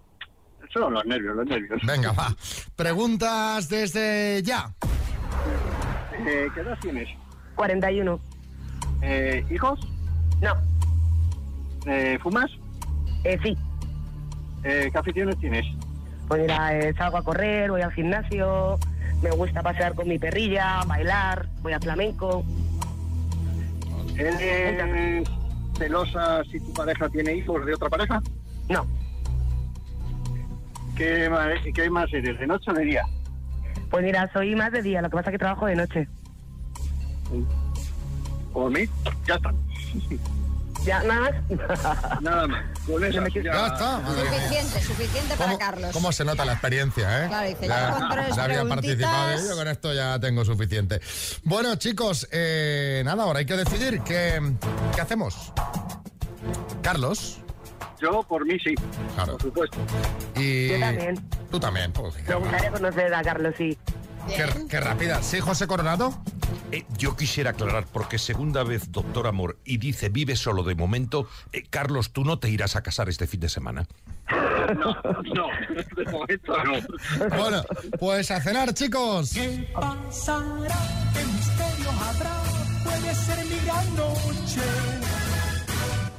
son 0.72 0.94
los 0.94 1.06
nervios, 1.06 1.36
los 1.36 1.46
nervios. 1.46 1.82
Venga, 1.86 2.12
va. 2.12 2.36
Preguntas 2.76 3.68
desde 3.68 4.42
ya. 4.44 4.74
Eh, 6.26 6.48
¿Qué 6.54 6.62
edad 6.62 6.78
tienes? 6.82 7.10
41. 7.56 8.20
Eh, 9.02 9.46
¿Hijos? 9.50 9.80
No. 10.42 10.54
Eh, 11.88 12.18
¿Fumas? 12.22 12.52
Eh, 13.24 13.38
sí. 13.44 13.58
Eh, 14.64 14.90
¿Qué 14.92 14.98
aficiones 14.98 15.38
tienes? 15.40 15.66
Pues 16.28 16.42
mira, 16.42 16.78
eh, 16.78 16.94
salgo 16.98 17.18
a 17.18 17.24
correr, 17.24 17.72
voy 17.72 17.82
al 17.82 17.94
gimnasio, 17.94 18.78
me 19.22 19.32
gusta 19.32 19.62
pasear 19.62 19.96
con 19.96 20.08
mi 20.08 20.20
perrilla, 20.20 20.82
bailar, 20.86 21.48
voy 21.62 21.74
a 21.74 21.80
flamenco. 21.80 22.44
¿Eres 24.18 25.28
celosa 25.78 26.44
si 26.46 26.60
tu 26.60 26.74
pareja 26.74 27.08
tiene 27.10 27.36
hijos 27.36 27.66
de 27.66 27.76
otra 27.76 27.90
pareja? 27.90 28.22
No. 28.68 28.86
¿Qué 30.96 31.30
más, 31.30 31.50
qué 31.74 31.90
más 31.90 32.12
eres? 32.12 32.40
¿De 32.40 32.48
noche 32.48 32.72
o 32.72 32.74
de 32.74 32.84
día? 32.84 33.04
Pues 33.90 34.04
mira, 34.04 34.30
soy 34.34 34.56
más 34.56 34.72
de 34.72 34.82
día, 34.82 35.02
lo 35.02 35.10
que 35.10 35.16
pasa 35.16 35.30
es 35.30 35.34
que 35.36 35.40
trabajo 35.40 35.68
de 35.68 35.76
noche. 35.76 36.08
¿Por 38.52 38.72
mí? 38.72 38.86
Ya 39.28 39.36
está. 39.36 39.54
¿Ya? 40.88 41.04
¿Nada 41.04 41.20
más? 41.20 42.22
Nada 42.22 42.48
más. 42.48 42.66
Con 42.86 43.04
eso 43.04 43.28
ya... 43.28 43.42
Ya 43.44 43.68
está. 43.68 44.02
Suficiente, 44.08 44.82
suficiente 44.82 45.36
para 45.36 45.58
Carlos. 45.58 45.90
¿Cómo 45.92 46.12
se 46.14 46.24
nota 46.24 46.46
la 46.46 46.54
experiencia, 46.54 47.26
eh? 47.26 47.28
Claro, 47.28 47.48
dice, 47.50 47.68
ya 47.68 48.30
ya 48.36 48.44
había 48.44 48.66
participado 48.66 49.38
y 49.38 49.50
yo 49.50 49.56
con 49.58 49.68
esto 49.68 49.94
ya 49.94 50.18
tengo 50.20 50.46
suficiente. 50.46 51.02
Bueno, 51.44 51.76
chicos, 51.76 52.28
eh, 52.32 53.02
nada, 53.04 53.24
ahora 53.24 53.40
hay 53.40 53.46
que 53.46 53.58
decidir 53.58 54.02
qué, 54.04 54.42
qué 54.96 55.02
hacemos. 55.02 55.52
Carlos. 56.82 57.40
Yo, 58.00 58.24
por 58.24 58.46
mí, 58.46 58.58
sí. 58.60 58.74
Claro. 59.16 59.34
Por 59.34 59.42
supuesto. 59.42 59.78
Y 60.36 60.70
Yo 60.70 60.80
también. 60.80 61.30
tú 61.52 61.60
también. 61.60 61.92
pues, 61.92 62.14
Me 62.28 62.36
gustaría 62.36 62.72
conocer 62.72 63.14
a 63.14 63.22
Carlos, 63.24 63.56
sí. 63.58 63.78
Qué, 64.36 64.68
qué 64.70 64.80
rápida. 64.80 65.22
¿Sí, 65.24 65.40
José 65.40 65.68
Coronado? 65.68 66.14
Eh, 66.72 66.86
yo 66.98 67.16
quisiera 67.16 67.52
aclarar, 67.52 67.86
porque 67.92 68.18
segunda 68.18 68.64
vez, 68.64 68.92
doctor 68.92 69.28
Amor, 69.28 69.58
y 69.64 69.78
dice 69.78 70.10
vive 70.10 70.36
solo 70.36 70.64
de 70.64 70.76
momento, 70.76 71.28
eh, 71.54 71.64
Carlos, 71.70 72.12
tú 72.12 72.26
no 72.26 72.40
te 72.40 72.50
irás 72.50 72.76
a 72.76 72.84
casar 72.84 73.08
este 73.10 73.28
fin 73.28 73.40
de 73.40 73.50
semana. 73.50 73.88
No, 74.78 74.94
no, 75.34 75.48
de 75.96 76.12
momento 76.12 76.54
no. 76.64 77.28
Bueno, 77.38 77.64
pues 78.00 78.30
a 78.32 78.42
cenar, 78.42 78.74
chicos. 78.74 79.32
¿Qué 79.34 79.70
pasará? 79.74 80.76
¿Qué 81.14 81.24
misterio 81.24 81.90
habrá? 81.92 82.34
Puede 82.84 83.16
ser 83.16 83.46
mi 83.46 83.66
gran 83.66 83.96
noche. 83.96 84.62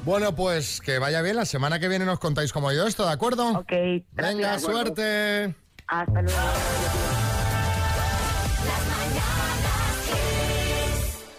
Bueno, 0.05 0.35
pues 0.35 0.81
que 0.81 0.99
vaya 0.99 1.21
bien. 1.21 1.37
La 1.37 1.45
semana 1.45 1.79
que 1.79 1.89
viene 1.89 2.07
nos 2.07 2.19
contáis 2.19 2.51
cómo 2.55 2.71
ha 2.71 2.75
ido 2.75 2.87
esto, 2.87 3.05
¿de 3.05 3.13
acuerdo? 3.13 3.51
Ok. 3.51 3.73
Venga, 4.13 4.53
gracias. 4.53 4.63
suerte. 4.63 5.55
Hasta 5.87 6.23
luego. 6.23 6.39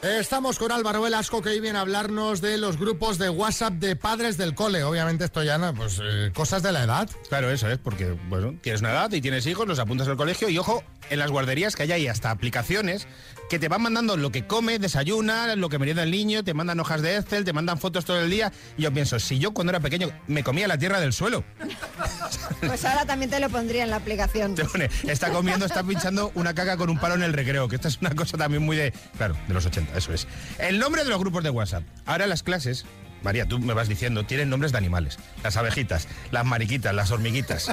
Estamos 0.01 0.57
con 0.57 0.71
Álvaro 0.71 1.01
Velasco 1.01 1.41
que 1.41 1.49
hoy 1.49 1.59
viene 1.59 1.77
a 1.77 1.81
hablarnos 1.81 2.39
de 2.39 2.57
los 2.57 2.77
grupos 2.77 3.17
de 3.17 3.29
WhatsApp 3.29 3.73
de 3.73 3.97
padres 3.97 4.37
del 4.37 4.55
cole. 4.55 4.81
Obviamente 4.83 5.25
esto 5.25 5.43
ya, 5.43 5.57
no, 5.57 5.73
pues 5.73 5.99
eh, 6.01 6.31
cosas 6.33 6.63
de 6.63 6.71
la 6.71 6.83
edad. 6.85 7.09
Claro, 7.27 7.49
eso 7.49 7.69
es, 7.69 7.79
porque 7.79 8.15
bueno, 8.29 8.55
tienes 8.61 8.79
una 8.79 8.91
edad 8.91 9.11
y 9.11 9.19
tienes 9.19 9.45
hijos, 9.45 9.67
los 9.67 9.77
apuntas 9.77 10.07
al 10.07 10.15
colegio 10.15 10.47
y 10.47 10.57
ojo, 10.57 10.85
en 11.09 11.19
las 11.19 11.31
guarderías 11.31 11.75
que 11.75 11.83
hay 11.83 11.91
ahí 11.91 12.07
hasta 12.07 12.31
aplicaciones 12.31 13.07
que 13.49 13.59
te 13.59 13.67
van 13.67 13.81
mandando 13.81 14.15
lo 14.15 14.31
que 14.31 14.47
come, 14.47 14.79
desayuna, 14.79 15.55
lo 15.55 15.67
que 15.69 15.79
merienda 15.79 16.03
el 16.03 16.11
niño, 16.11 16.43
te 16.43 16.53
mandan 16.53 16.79
hojas 16.79 17.01
de 17.01 17.17
Excel, 17.17 17.43
te 17.43 17.51
mandan 17.51 17.77
fotos 17.77 18.05
todo 18.05 18.21
el 18.21 18.29
día. 18.29 18.53
Y 18.77 18.83
yo 18.83 18.93
pienso, 18.93 19.19
si 19.19 19.37
yo 19.37 19.53
cuando 19.53 19.71
era 19.71 19.79
pequeño 19.81 20.11
me 20.27 20.43
comía 20.43 20.67
la 20.67 20.77
tierra 20.77 21.01
del 21.01 21.11
suelo, 21.11 21.43
Pues 22.61 22.83
ahora 22.85 23.05
también 23.05 23.31
te 23.31 23.39
lo 23.39 23.49
pondría 23.49 23.83
en 23.83 23.89
la 23.89 23.97
aplicación. 23.97 24.55
te 24.55 24.65
pone, 24.65 24.89
está 25.07 25.31
comiendo, 25.31 25.65
está 25.65 25.83
pinchando 25.83 26.31
una 26.35 26.53
caca 26.53 26.77
con 26.77 26.89
un 26.89 26.99
palo 26.99 27.15
en 27.15 27.23
el 27.23 27.33
recreo, 27.33 27.67
que 27.67 27.75
esta 27.75 27.87
es 27.87 27.97
una 28.01 28.13
cosa 28.15 28.37
también 28.37 28.63
muy 28.63 28.75
de, 28.75 28.93
claro, 29.17 29.35
de 29.47 29.53
los 29.53 29.65
80, 29.65 29.88
eso 29.95 30.13
es. 30.13 30.27
El 30.59 30.79
nombre 30.79 31.03
de 31.03 31.09
los 31.09 31.19
grupos 31.19 31.43
de 31.43 31.49
WhatsApp. 31.49 31.83
Ahora 32.05 32.27
las 32.27 32.43
clases, 32.43 32.85
María, 33.21 33.45
tú 33.45 33.59
me 33.59 33.73
vas 33.73 33.87
diciendo, 33.87 34.23
tienen 34.23 34.49
nombres 34.49 34.71
de 34.71 34.77
animales. 34.77 35.17
Las 35.43 35.57
abejitas, 35.57 36.07
las 36.31 36.45
mariquitas, 36.45 36.93
las 36.93 37.11
hormiguitas. 37.11 37.65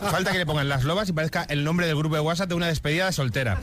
Falta 0.00 0.32
que 0.32 0.38
le 0.38 0.46
pongan 0.46 0.68
las 0.68 0.84
lobas 0.84 1.08
y 1.08 1.12
parezca 1.12 1.44
el 1.48 1.64
nombre 1.64 1.86
del 1.86 1.96
grupo 1.96 2.14
de 2.14 2.20
WhatsApp 2.20 2.48
de 2.48 2.54
una 2.54 2.68
despedida 2.68 3.06
de 3.06 3.12
soltera. 3.12 3.60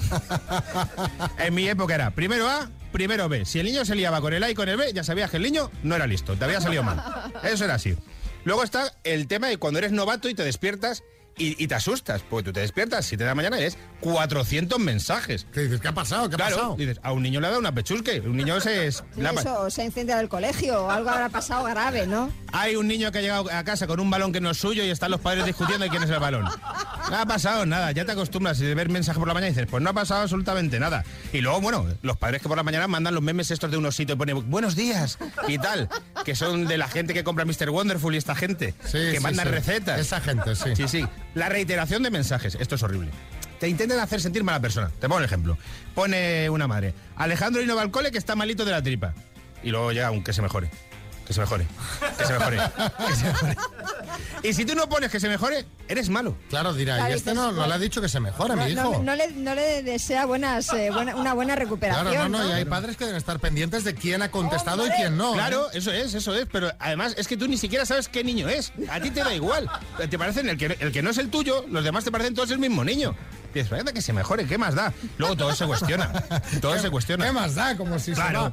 En 1.39 1.53
mi 1.53 1.67
época 1.67 1.95
era 1.95 2.11
primero 2.11 2.49
A, 2.49 2.69
primero 2.91 3.29
B. 3.29 3.45
Si 3.45 3.59
el 3.59 3.65
niño 3.65 3.85
se 3.85 3.95
liaba 3.95 4.21
con 4.21 4.33
el 4.33 4.43
A 4.43 4.49
y 4.49 4.55
con 4.55 4.67
el 4.69 4.77
B, 4.77 4.91
ya 4.93 5.03
sabías 5.03 5.31
que 5.31 5.37
el 5.37 5.43
niño 5.43 5.71
no 5.83 5.95
era 5.95 6.07
listo, 6.07 6.35
te 6.35 6.45
había 6.45 6.61
salido 6.61 6.83
mal. 6.83 7.01
Eso 7.43 7.65
era 7.65 7.75
así. 7.75 7.95
Luego 8.43 8.63
está 8.63 8.93
el 9.03 9.27
tema 9.27 9.47
de 9.47 9.57
cuando 9.57 9.79
eres 9.79 9.91
novato 9.91 10.29
y 10.29 10.33
te 10.33 10.43
despiertas 10.43 11.03
y, 11.37 11.61
y 11.63 11.67
te 11.67 11.75
asustas, 11.75 12.21
porque 12.29 12.45
tú 12.45 12.53
te 12.53 12.59
despiertas 12.61 13.05
7 13.05 13.23
de 13.23 13.29
la 13.29 13.35
mañana 13.35 13.57
y 13.59 13.63
ves 13.63 13.77
400 14.01 14.79
mensajes. 14.79 15.45
¿Qué 15.53 15.61
dices? 15.61 15.79
¿Qué 15.81 15.87
ha 15.87 15.93
pasado? 15.93 16.29
¿Qué 16.29 16.35
ha 16.35 16.37
claro, 16.37 16.55
pasado? 16.55 16.75
dices, 16.77 16.99
a 17.03 17.11
un 17.11 17.23
niño 17.23 17.39
le 17.39 17.47
ha 17.47 17.49
dado 17.49 17.59
una 17.59 17.71
pechusque, 17.73 18.19
un 18.21 18.37
niño 18.37 18.59
se 18.61 18.87
es... 18.87 19.03
la- 19.15 19.31
Eso, 19.31 19.69
se 19.69 19.81
ha 19.81 19.85
incendiado 19.85 20.21
el 20.21 20.29
colegio 20.29 20.85
o 20.85 20.89
algo 20.89 21.09
habrá 21.09 21.29
pasado 21.29 21.63
grave, 21.65 22.07
¿no? 22.07 22.31
Hay 22.53 22.75
un 22.75 22.87
niño 22.87 23.11
que 23.11 23.19
ha 23.19 23.21
llegado 23.21 23.51
a 23.51 23.63
casa 23.63 23.87
con 23.87 23.99
un 23.99 24.09
balón 24.09 24.31
que 24.31 24.39
no 24.41 24.49
es 24.51 24.57
suyo 24.57 24.83
y 24.83 24.89
están 24.89 25.11
los 25.11 25.19
padres 25.21 25.45
discutiendo 25.45 25.83
de 25.83 25.89
quién 25.89 26.03
es 26.03 26.09
el 26.09 26.19
balón. 26.19 26.45
No 27.09 27.15
ha 27.17 27.25
pasado 27.25 27.65
nada, 27.65 27.91
ya 27.91 28.05
te 28.05 28.11
acostumbras 28.13 28.59
y 28.59 28.65
de 28.65 28.73
ver 28.75 28.89
mensajes 28.89 29.19
por 29.19 29.27
la 29.27 29.33
mañana 29.33 29.49
y 29.49 29.53
dices, 29.53 29.67
pues 29.69 29.83
no 29.83 29.89
ha 29.89 29.93
pasado 29.93 30.21
absolutamente 30.21 30.79
nada. 30.79 31.03
Y 31.33 31.41
luego, 31.41 31.61
bueno, 31.61 31.85
los 32.01 32.17
padres 32.17 32.41
que 32.41 32.47
por 32.47 32.57
la 32.57 32.63
mañana 32.63 32.87
mandan 32.87 33.13
los 33.13 33.23
memes 33.23 33.51
estos 33.51 33.69
de 33.71 33.77
unos 33.77 33.95
sitios 33.95 34.15
y 34.15 34.19
ponen 34.19 34.49
buenos 34.49 34.75
días 34.75 35.17
y 35.47 35.57
tal, 35.57 35.89
que 36.25 36.35
son 36.35 36.67
de 36.67 36.77
la 36.77 36.87
gente 36.87 37.13
que 37.13 37.23
compra 37.23 37.45
Mr. 37.45 37.69
Wonderful 37.69 38.13
y 38.13 38.17
esta 38.17 38.35
gente, 38.35 38.73
que 38.91 39.11
sí, 39.15 39.19
mandan 39.21 39.47
sí. 39.47 39.51
recetas. 39.51 39.99
Esa 39.99 40.19
gente, 40.21 40.55
sí. 40.55 40.75
Sí, 40.75 40.87
sí. 40.87 41.05
La 41.37 41.49
reiteración 41.49 42.01
de 42.01 42.09
mensajes, 42.09 42.57
esto 42.59 42.73
es 42.73 42.81
horrible. 42.81 43.11
Te 43.59 43.69
intentan 43.69 43.99
hacer 43.99 44.19
sentir 44.19 44.43
mala 44.43 44.59
persona. 44.59 44.89
Te 44.99 45.07
pongo 45.07 45.17
un 45.17 45.23
ejemplo. 45.23 45.55
Pone 45.93 46.49
una 46.49 46.65
madre, 46.65 46.95
Alejandro 47.15 47.61
y 47.61 47.69
al 47.69 47.91
que 48.11 48.17
está 48.17 48.35
malito 48.35 48.65
de 48.65 48.71
la 48.71 48.81
tripa. 48.81 49.13
Y 49.61 49.69
luego 49.69 49.91
llega 49.91 50.09
un 50.09 50.23
que 50.23 50.33
se 50.33 50.41
mejore. 50.41 50.71
Que 51.27 51.33
se 51.33 51.41
mejore. 51.41 51.67
Que 52.17 52.25
se 52.25 52.33
mejore. 52.33 52.57
Que 53.07 53.15
se 53.15 53.25
mejore. 53.25 53.57
Y 54.43 54.53
si 54.53 54.63
tú 54.65 54.75
no 54.75 54.87
pones 54.87 55.11
que 55.11 55.19
se 55.19 55.27
mejore, 55.27 55.65
eres 55.89 56.09
malo. 56.09 56.37
Claro, 56.49 56.73
dirá, 56.73 56.95
Claro, 56.95 57.13
y 57.13 57.17
este 57.17 57.33
no, 57.33 57.51
no 57.51 57.67
le 57.67 57.73
ha 57.73 57.77
dicho 57.77 57.99
que 58.01 58.07
se 58.07 58.19
mejore, 58.21 58.55
No, 58.55 58.63
mi 58.65 58.71
hijo. 58.71 59.01
no 59.03 59.13
le, 59.15 59.31
no 59.33 59.53
le 59.53 59.83
desea 59.83 60.25
buenas, 60.25 60.71
eh, 60.73 60.89
buena- 60.89 61.15
una 61.17 61.33
buena 61.33 61.55
recuperación. 61.55 62.07
Claro, 62.07 62.29
no, 62.29 62.37
no, 62.37 62.43
¿no? 62.45 62.49
y 62.49 62.53
hay 62.53 62.63
padres 62.65 62.95
que 62.95 63.03
deben 63.05 63.17
estar 63.17 63.39
pendientes 63.39 63.83
de 63.83 63.93
quién 63.93 64.21
ha 64.21 64.31
contestado 64.31 64.87
y 64.87 64.89
quién 64.91 65.17
no. 65.17 65.31
¿eh? 65.31 65.35
Claro, 65.35 65.69
eso 65.73 65.91
es, 65.91 66.13
eso 66.13 66.33
es. 66.33 66.45
Pero 66.51 66.71
además 66.79 67.13
es 67.17 67.27
que 67.27 67.35
tú 67.35 67.47
ni 67.49 67.57
siquiera 67.57 67.85
sabes 67.85 68.07
qué 68.07 68.23
niño 68.23 68.47
es. 68.47 68.71
A 68.89 69.01
ti 69.01 69.11
te 69.11 69.19
da 69.21 69.33
igual. 69.33 69.69
Te 70.09 70.17
parecen 70.17 70.47
el 70.47 70.57
que, 70.57 70.77
el 70.79 70.91
que 70.93 71.01
no 71.01 71.09
es 71.09 71.17
el 71.17 71.29
tuyo, 71.29 71.65
los 71.69 71.83
demás 71.83 72.05
te 72.05 72.11
parecen 72.11 72.33
todos 72.35 72.51
el 72.51 72.59
mismo 72.59 72.85
niño. 72.85 73.15
Dices, 73.53 73.69
"Venga, 73.69 73.91
que 73.91 74.01
se 74.01 74.13
mejore, 74.13 74.45
¿qué 74.45 74.57
más 74.57 74.75
da? 74.75 74.93
Luego 75.17 75.35
todo 75.35 75.53
se 75.55 75.65
cuestiona. 75.65 76.11
Todo 76.61 76.77
se 76.79 76.89
cuestiona. 76.89 77.25
¿Qué 77.25 77.31
más 77.33 77.55
da? 77.55 77.75
Como 77.75 77.97
si 77.99 78.05
se 78.05 78.13
Claro. 78.13 78.43
va. 78.43 78.51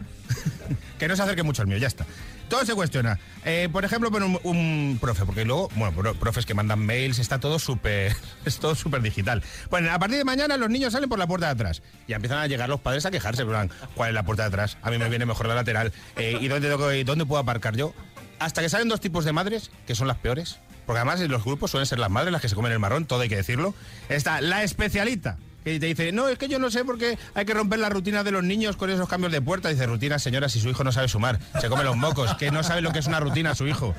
Que 0.98 1.08
no 1.08 1.16
se 1.16 1.22
acerque 1.22 1.42
mucho 1.42 1.62
al 1.62 1.68
mío, 1.68 1.76
ya 1.78 1.86
está. 1.88 2.04
Todo 2.48 2.64
se 2.64 2.74
cuestiona. 2.74 3.18
Eh, 3.44 3.68
por 3.72 3.84
ejemplo, 3.84 4.10
pone 4.10 4.26
un, 4.26 4.38
un 4.44 4.98
profe, 5.00 5.24
porque 5.24 5.44
luego, 5.44 5.68
bueno, 5.76 5.94
pro- 5.96 6.14
profes 6.14 6.44
que 6.46 6.54
mandan 6.54 6.78
mails, 6.84 7.18
está 7.18 7.40
todo 7.40 7.58
súper, 7.58 8.14
es 8.44 8.58
todo 8.58 8.74
súper 8.74 9.00
digital. 9.02 9.42
Bueno, 9.70 9.90
a 9.92 9.98
partir 9.98 10.18
de 10.18 10.24
mañana 10.24 10.56
los 10.56 10.68
niños 10.70 10.92
salen 10.92 11.08
por 11.08 11.18
la 11.18 11.26
puerta 11.26 11.46
de 11.46 11.52
atrás. 11.52 11.82
Y 12.06 12.12
empiezan 12.12 12.38
a 12.38 12.46
llegar 12.46 12.68
los 12.68 12.80
padres 12.80 13.06
a 13.06 13.10
quejarse, 13.10 13.44
plan, 13.44 13.70
¿cuál 13.94 14.10
es 14.10 14.14
la 14.14 14.22
puerta 14.24 14.42
de 14.44 14.48
atrás? 14.48 14.76
A 14.82 14.90
mí 14.90 14.98
me 14.98 15.08
viene 15.08 15.26
mejor 15.26 15.46
la 15.48 15.54
lateral. 15.54 15.92
Eh, 16.16 16.36
¿Y 16.40 16.48
dónde, 16.48 16.68
dónde 17.04 17.26
puedo 17.26 17.40
aparcar 17.40 17.76
yo? 17.76 17.94
hasta 18.40 18.60
que 18.60 18.68
salen 18.68 18.88
dos 18.88 19.00
tipos 19.00 19.24
de 19.24 19.32
madres, 19.32 19.70
que 19.86 19.94
son 19.94 20.06
las 20.08 20.18
peores, 20.18 20.58
porque 20.86 20.98
además 20.98 21.20
los 21.20 21.44
grupos 21.44 21.70
suelen 21.70 21.86
ser 21.86 21.98
las 21.98 22.10
madres 22.10 22.30
las 22.32 22.42
que 22.42 22.48
se 22.48 22.54
comen 22.56 22.72
el 22.72 22.78
marrón, 22.80 23.06
todo 23.06 23.20
hay 23.22 23.28
que 23.28 23.36
decirlo. 23.36 23.74
Está 24.10 24.40
la 24.42 24.64
especialita, 24.64 25.38
que 25.64 25.80
te 25.80 25.86
dice, 25.86 26.12
no, 26.12 26.28
es 26.28 26.38
que 26.38 26.46
yo 26.46 26.58
no 26.58 26.70
sé 26.70 26.84
por 26.84 26.98
qué 26.98 27.18
hay 27.34 27.44
que 27.44 27.54
romper 27.54 27.78
la 27.78 27.88
rutina 27.88 28.22
de 28.22 28.30
los 28.30 28.44
niños 28.44 28.76
con 28.76 28.90
esos 28.90 29.08
cambios 29.08 29.32
de 29.32 29.40
puerta. 29.40 29.70
Dice, 29.70 29.86
rutina, 29.86 30.18
señora, 30.18 30.48
si 30.48 30.60
su 30.60 30.68
hijo 30.68 30.84
no 30.84 30.92
sabe 30.92 31.08
sumar, 31.08 31.40
se 31.60 31.68
come 31.68 31.84
los 31.84 31.96
mocos, 31.96 32.34
que 32.34 32.50
no 32.50 32.62
sabe 32.62 32.82
lo 32.82 32.92
que 32.92 32.98
es 32.98 33.06
una 33.06 33.18
rutina 33.18 33.54
su 33.54 33.66
hijo. 33.66 33.94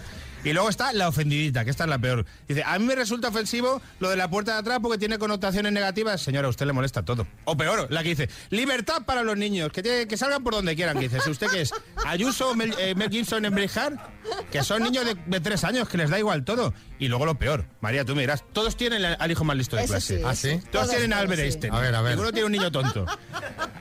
Y 0.46 0.54
luego 0.54 0.70
está 0.70 0.94
la 0.94 1.10
ofendidita, 1.10 1.66
que 1.66 1.72
esta 1.72 1.84
es 1.84 1.90
la 1.90 2.00
peor. 2.00 2.26
Dice, 2.48 2.64
a 2.66 2.80
mí 2.80 2.86
me 2.86 2.96
resulta 2.96 3.28
ofensivo 3.30 3.82
lo 4.00 4.10
de 4.10 4.16
la 4.16 4.30
puerta 4.30 4.54
de 4.54 4.60
atrás 4.60 4.80
porque 4.82 4.98
tiene 4.98 5.18
connotaciones 5.18 5.72
negativas. 5.74 6.22
Señora, 6.22 6.48
a 6.48 6.50
usted 6.52 6.66
le 6.66 6.72
molesta 6.74 7.04
todo. 7.04 7.28
O 7.46 7.58
peor, 7.58 7.88
la 7.92 8.04
que 8.04 8.10
dice, 8.10 8.30
libertad 8.52 9.02
para 9.06 9.24
los 9.24 9.36
niños, 9.38 9.72
que, 9.72 9.82
tiene- 9.84 10.08
que 10.08 10.16
salgan 10.18 10.44
por 10.44 10.54
donde 10.54 10.76
quieran. 10.76 10.98
Que 11.00 11.10
dice, 11.10 11.20
si 11.20 11.32
usted 11.32 11.48
que 11.48 11.62
es 11.62 11.74
Ayuso, 12.06 12.54
Mel, 12.56 12.74
eh, 12.80 12.94
Mel 12.96 13.10
Gibson 13.10 13.44
en 13.44 13.54
Brijar, 13.56 14.12
que 14.52 14.64
son 14.64 14.84
niños 14.84 15.06
de, 15.06 15.16
de 15.26 15.40
tres 15.40 15.64
años, 15.64 15.90
que 15.90 15.98
les 15.98 16.10
da 16.10 16.20
igual 16.20 16.46
todo. 16.46 16.74
Y 17.00 17.08
luego 17.08 17.26
lo 17.26 17.36
peor, 17.40 17.66
María, 17.82 18.06
tú 18.06 18.14
me 18.16 18.22
dirás, 18.22 18.44
todos 18.54 18.78
tienen 18.78 19.04
al 19.04 19.32
hijo 19.32 19.44
más 19.44 19.58
listo 19.58 19.76
de 19.76 19.84
Eso 19.84 19.94
clase. 19.94 20.18
sí, 20.20 20.24
¿Ah, 20.26 20.36
sí? 20.36 20.50
Todos, 20.72 20.72
Todos, 20.72 20.90
tienen 20.92 21.12
a 21.14 21.20
Albert 21.20 21.40
sí. 21.42 21.46
Einstein. 21.48 21.74
A 21.74 21.80
ver, 21.80 21.96
a 21.96 22.02
ver. 22.02 22.12
Ninguno 22.12 22.32
tiene 22.32 22.46
un 22.46 22.52
niño 22.52 22.72
tonto. 22.72 23.06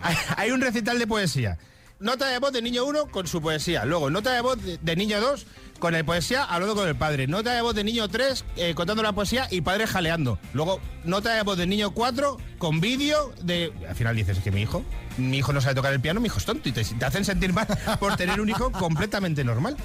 Hay, 0.03 0.17
hay 0.37 0.51
un 0.51 0.61
recital 0.63 0.99
de 0.99 1.07
poesía. 1.07 1.59
Nota 2.01 2.27
de 2.27 2.39
voz 2.39 2.53
de 2.53 2.61
niño 2.61 2.85
1 2.85 3.07
con 3.11 3.27
su 3.27 3.41
poesía. 3.41 3.85
Luego, 3.85 4.11
nota 4.11 4.33
de 4.33 4.41
voz 4.41 4.61
de, 4.63 4.79
de 4.79 4.97
niño 4.97 5.21
2 5.21 5.47
con 5.79 5.93
la 5.93 6.05
poesía 6.05 6.45
hablando 6.45 6.75
con 6.75 6.89
el 6.89 6.97
padre. 6.97 7.27
Nota 7.27 7.53
de 7.53 7.61
voz 7.63 7.75
de 7.75 7.85
niño 7.85 8.09
3 8.09 8.45
eh, 8.57 8.75
contando 8.75 9.03
la 9.03 9.13
poesía 9.13 9.47
y 9.51 9.61
padre 9.61 9.87
jaleando. 9.87 10.39
Luego, 10.53 10.81
nota 11.05 11.35
de 11.35 11.43
voz 11.43 11.59
de 11.59 11.67
niño 11.67 11.93
4 11.93 12.39
con 12.59 12.81
vídeo 12.81 13.33
de... 13.43 13.73
Al 13.89 13.95
final 13.95 14.17
dices, 14.17 14.39
es 14.39 14.45
que 14.45 14.51
mi 14.51 14.63
hijo, 14.63 14.83
mi 15.19 15.39
hijo 15.39 15.53
no 15.53 15.61
sabe 15.61 15.75
tocar 15.75 15.93
el 15.93 16.01
piano, 16.01 16.21
mi 16.21 16.27
hijo 16.27 16.39
es 16.39 16.45
tonto. 16.45 16.69
Y 16.69 16.73
te, 16.73 16.85
te 16.85 17.05
hacen 17.05 17.25
sentir 17.25 17.53
mal 17.53 17.67
por 18.01 18.17
tener 18.17 18.41
un 18.41 18.49
hijo 18.49 18.73
completamente 18.73 19.45
normal. 19.45 19.77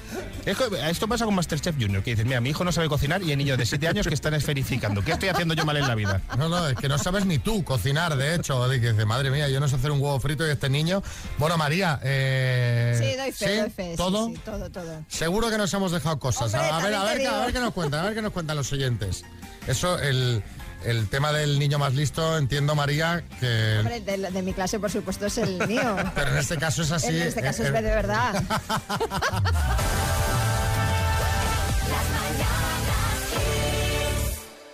Es 0.46 0.56
que 0.56 0.64
esto 0.88 1.08
pasa 1.08 1.24
con 1.24 1.34
Masterchef 1.34 1.76
Junior, 1.78 2.02
que 2.02 2.12
dices, 2.12 2.24
mira, 2.24 2.40
mi 2.40 2.50
hijo 2.50 2.64
no 2.64 2.72
sabe 2.72 2.88
cocinar 2.88 3.22
y 3.22 3.30
hay 3.30 3.36
niños 3.36 3.58
de 3.58 3.66
7 3.66 3.88
años 3.88 4.06
que 4.06 4.14
están 4.14 4.34
esferificando. 4.34 5.02
¿Qué 5.02 5.12
estoy 5.12 5.28
haciendo 5.28 5.54
yo 5.54 5.64
mal 5.64 5.76
en 5.76 5.86
la 5.88 5.94
vida? 5.94 6.22
No, 6.38 6.48
no, 6.48 6.68
es 6.68 6.76
que 6.76 6.88
no 6.88 6.98
sabes 6.98 7.26
ni 7.26 7.38
tú 7.38 7.64
cocinar, 7.64 8.16
de 8.16 8.34
hecho. 8.36 8.66
De 8.68 8.80
que 8.80 8.92
dices, 8.92 9.06
madre 9.06 9.30
mía, 9.30 9.48
yo 9.48 9.60
no 9.60 9.68
sé 9.68 9.76
hacer 9.76 9.90
un 9.90 10.00
huevo 10.00 10.18
frito 10.20 10.46
y 10.46 10.50
este 10.50 10.68
niño. 10.70 11.02
Bueno, 11.38 11.56
María, 11.58 12.00
eh, 12.02 12.96
Sí, 12.98 13.09
¿sí? 13.46 13.94
¿Todo? 13.96 14.26
sí, 14.28 14.34
todo, 14.44 14.70
todo. 14.70 15.04
Seguro 15.08 15.50
que 15.50 15.58
nos 15.58 15.72
hemos 15.74 15.92
dejado 15.92 16.18
cosas. 16.18 16.52
Hombre, 16.54 16.60
a, 16.70 16.78
ver, 16.78 16.94
a 16.94 17.04
ver, 17.04 17.18
qué- 17.18 17.26
a 17.26 17.40
ver 17.40 17.52
qué 17.52 17.60
nos 17.60 17.72
cuentan, 17.74 18.00
a 18.00 18.04
ver 18.04 18.14
qué 18.14 18.22
nos 18.22 18.32
cuentan 18.32 18.56
los 18.56 18.72
oyentes. 18.72 19.24
Eso, 19.66 19.98
el, 19.98 20.42
el 20.84 21.08
tema 21.08 21.32
del 21.32 21.58
niño 21.58 21.78
más 21.78 21.94
listo, 21.94 22.38
entiendo, 22.38 22.74
María, 22.74 23.22
que. 23.40 23.76
Hombre, 23.80 24.00
de, 24.00 24.30
de 24.30 24.42
mi 24.42 24.52
clase, 24.54 24.78
por 24.78 24.90
supuesto, 24.90 25.26
es 25.26 25.38
el 25.38 25.66
mío. 25.66 25.96
Pero 26.14 26.30
en 26.32 26.38
este 26.38 26.56
caso 26.56 26.82
es 26.82 26.90
así. 26.92 27.08
en 27.08 27.22
este 27.28 27.42
caso 27.42 27.62
eh, 27.62 27.66
es 27.66 27.70
eh, 27.74 27.82
de 27.82 27.82
verdad. 27.82 28.42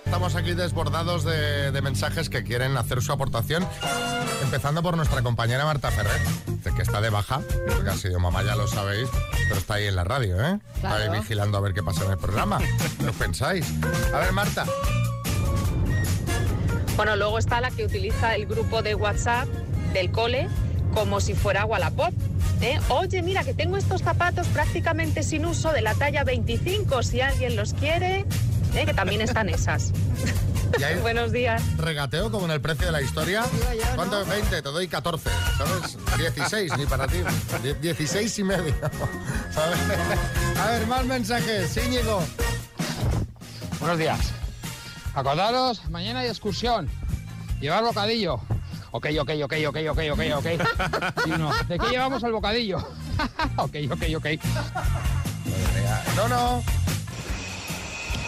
Estamos 0.07 0.37
aquí 0.37 0.55
desbordados 0.55 1.25
de, 1.25 1.73
de 1.73 1.83
mensajes 1.83 2.31
que 2.31 2.45
quieren 2.45 2.77
hacer 2.77 3.03
su 3.03 3.13
aportación, 3.13 3.67
empezando 4.43 4.83
por 4.83 4.97
nuestra 4.97 5.21
compañera 5.21 5.65
Marta 5.65 5.91
Ferrer, 5.91 6.21
que 6.75 6.83
está 6.83 7.01
de 7.01 7.11
baja, 7.11 7.41
porque 7.75 7.91
ha 7.91 7.95
sido 7.95 8.21
mamá, 8.21 8.43
ya 8.45 8.55
lo 8.55 8.69
sabéis, 8.69 9.09
pero 9.49 9.57
está 9.57 9.75
ahí 9.75 9.87
en 9.87 9.97
la 9.97 10.05
radio, 10.05 10.41
¿eh? 10.41 10.59
Está 10.77 10.95
ahí 10.95 11.11
vigilando 11.11 11.59
a 11.59 11.61
ver 11.61 11.75
qué 11.75 11.83
pasa 11.83 12.05
en 12.05 12.13
el 12.13 12.19
programa. 12.19 12.59
¿Qué 12.99 13.09
os 13.09 13.17
pensáis? 13.17 13.67
A 14.15 14.19
ver, 14.21 14.33
Marta. 14.33 14.65
Bueno, 16.97 17.17
luego 17.17 17.39
está 17.39 17.61
la 17.61 17.71
que 17.73 17.85
utiliza 17.85 18.37
el 18.37 18.47
grupo 18.47 18.83
de 18.83 18.95
WhatsApp 18.95 19.49
del 19.93 20.11
cole 20.13 20.49
como 20.95 21.21
si 21.21 21.35
fuera 21.35 21.67
Wallapop. 21.67 22.15
¿eh? 22.63 22.79
Oye, 22.89 23.23
mira 23.23 23.45
que 23.45 23.55
tengo 23.55 23.77
estos 23.77 24.03
zapatos 24.03 24.47
prácticamente 24.49 25.23
sin 25.23 25.45
uso 25.45 25.73
de 25.73 25.83
la 25.83 25.95
talla 25.95 26.25
25, 26.25 27.03
si 27.03 27.21
alguien 27.21 27.57
los 27.57 27.75
quiere, 27.75 28.25
¿eh? 28.77 28.87
que 28.87 28.95
también 28.95 29.21
están 29.21 29.49
esas. 29.49 29.93
Buenos 31.01 31.33
días. 31.33 31.63
regateo 31.79 32.31
como 32.31 32.45
en 32.47 32.51
el 32.51 32.61
precio 32.61 32.87
de 32.87 32.93
la 32.93 33.01
historia. 33.01 33.45
¿Cuánto 33.95 34.21
es 34.21 34.29
20? 34.29 34.63
Te 34.63 34.69
doy 34.69 34.89
14, 34.89 35.31
¿sabes? 35.57 35.97
16, 36.19 36.77
ni 36.77 36.87
para 36.87 37.07
ti. 37.07 37.19
Die- 37.63 37.75
16 37.75 38.39
y 38.41 38.45
medio, 38.45 38.75
¿sabes? 39.51 39.79
A 40.61 40.71
ver, 40.71 40.87
más 40.87 41.05
mensajes. 41.07 41.75
Íñigo. 41.77 42.23
Buenos 43.81 43.99
días. 43.99 44.19
Acordaros, 45.15 45.89
mañana 45.89 46.21
hay 46.21 46.29
excursión. 46.29 46.91
Llevar 47.61 47.85
bocadillo. 47.85 48.35
Ok, 48.91 49.07
ok, 49.19 49.31
ok, 49.45 49.53
ok, 49.69 49.77
ok, 49.91 49.99
ok, 50.13 50.21
ok. 50.37 50.47
Sí, 51.25 51.31
no. 51.39 51.53
¿De 51.69 51.79
qué 51.79 51.87
llevamos 51.89 52.23
el 52.23 52.33
bocadillo? 52.33 52.79
ok, 53.57 53.77
ok, 53.93 54.03
ok. 54.17 54.27
No, 56.17 56.29
no. 56.29 56.63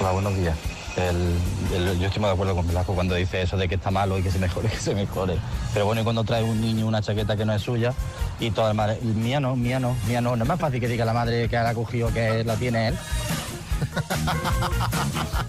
Hola, 0.00 0.12
buenos 0.12 0.36
días. 0.36 0.56
El- 0.96 1.36
el- 1.74 1.98
yo 1.98 2.06
estoy 2.06 2.20
muy 2.20 2.28
de 2.28 2.34
acuerdo 2.34 2.56
con 2.56 2.66
Velasco 2.66 2.94
cuando 2.94 3.14
dice 3.14 3.42
eso 3.42 3.56
de 3.56 3.68
que 3.68 3.76
está 3.76 3.90
malo 3.90 4.18
y 4.18 4.22
que 4.22 4.30
se 4.30 4.38
mejore, 4.38 4.68
que 4.70 4.76
se 4.76 4.94
mejore. 4.94 5.36
Pero 5.72 5.86
bueno, 5.86 6.00
y 6.00 6.04
cuando 6.04 6.24
trae 6.24 6.42
un 6.42 6.60
niño 6.60 6.86
una 6.86 7.02
chaqueta 7.02 7.36
que 7.36 7.44
no 7.44 7.52
es 7.52 7.62
suya 7.62 7.92
y 8.40 8.50
toda 8.50 8.68
la 8.68 8.74
madre, 8.74 8.98
mía 9.02 9.40
no, 9.40 9.54
mía 9.56 9.78
no, 9.78 9.94
mía 10.06 10.20
no, 10.20 10.36
no 10.36 10.44
es 10.44 10.48
más 10.48 10.58
fácil 10.60 10.80
que 10.80 10.88
diga 10.88 11.04
la 11.04 11.12
madre 11.12 11.48
que 11.48 11.56
la 11.56 11.70
ha 11.70 11.74
cogido 11.74 12.12
que 12.12 12.42
la 12.44 12.56
tiene 12.56 12.88
él. 12.88 12.98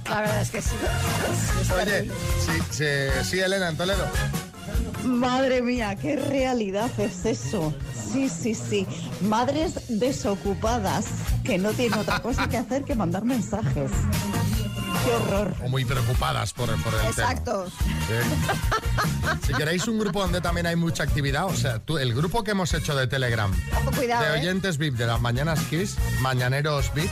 La 0.10 0.22
verdad 0.22 0.42
es 0.42 0.50
que 0.52 0.62
sí. 0.62 0.76
Es- 1.62 1.72
Oye, 1.72 2.12
sí, 2.72 2.84
sí, 3.24 3.40
Elena, 3.40 3.70
en 3.70 3.78
Toledo. 3.78 4.06
Madre 5.04 5.62
mía, 5.62 5.96
qué 5.96 6.16
realidad 6.16 6.90
es 7.00 7.26
eso. 7.26 7.74
Sí, 8.12 8.30
sí, 8.30 8.54
sí. 8.56 8.88
Madres 9.22 9.76
desocupadas 9.88 11.06
que 11.44 11.58
no 11.58 11.72
tienen 11.74 12.00
otra 12.00 12.22
cosa 12.22 12.48
que 12.50 12.58
hacer 12.58 12.84
que 12.84 12.96
mandar 12.96 13.24
mensajes. 13.24 13.92
Qué 15.06 15.12
horror. 15.14 15.54
O 15.64 15.70
muy 15.70 15.86
preocupadas 15.86 16.52
por, 16.54 16.68
por 16.84 16.94
el 16.94 17.00
tema. 17.00 17.10
Exacto. 17.10 17.66
Eh, 18.10 18.22
Si 19.48 19.54
queréis 19.54 19.88
un 19.88 20.00
grupo 20.00 20.22
donde 20.22 20.42
también 20.42 20.66
hay 20.68 20.76
mucha 20.76 21.04
actividad, 21.04 21.46
o 21.46 21.56
sea, 21.56 21.80
tú, 21.80 21.98
el 21.98 22.14
grupo 22.14 22.44
que 22.44 22.52
hemos 22.52 22.74
hecho 22.74 22.96
de 22.96 23.08
Telegram, 23.08 23.52
Ojo, 23.82 23.92
cuidado, 23.96 24.26
de 24.26 24.38
¿eh? 24.38 24.42
oyentes 24.42 24.78
VIP 24.78 24.96
de 24.96 25.06
las 25.08 25.22
mañanas 25.22 25.60
Kiss, 25.70 25.96
Mañaneros 26.22 26.92
VIP, 26.94 27.10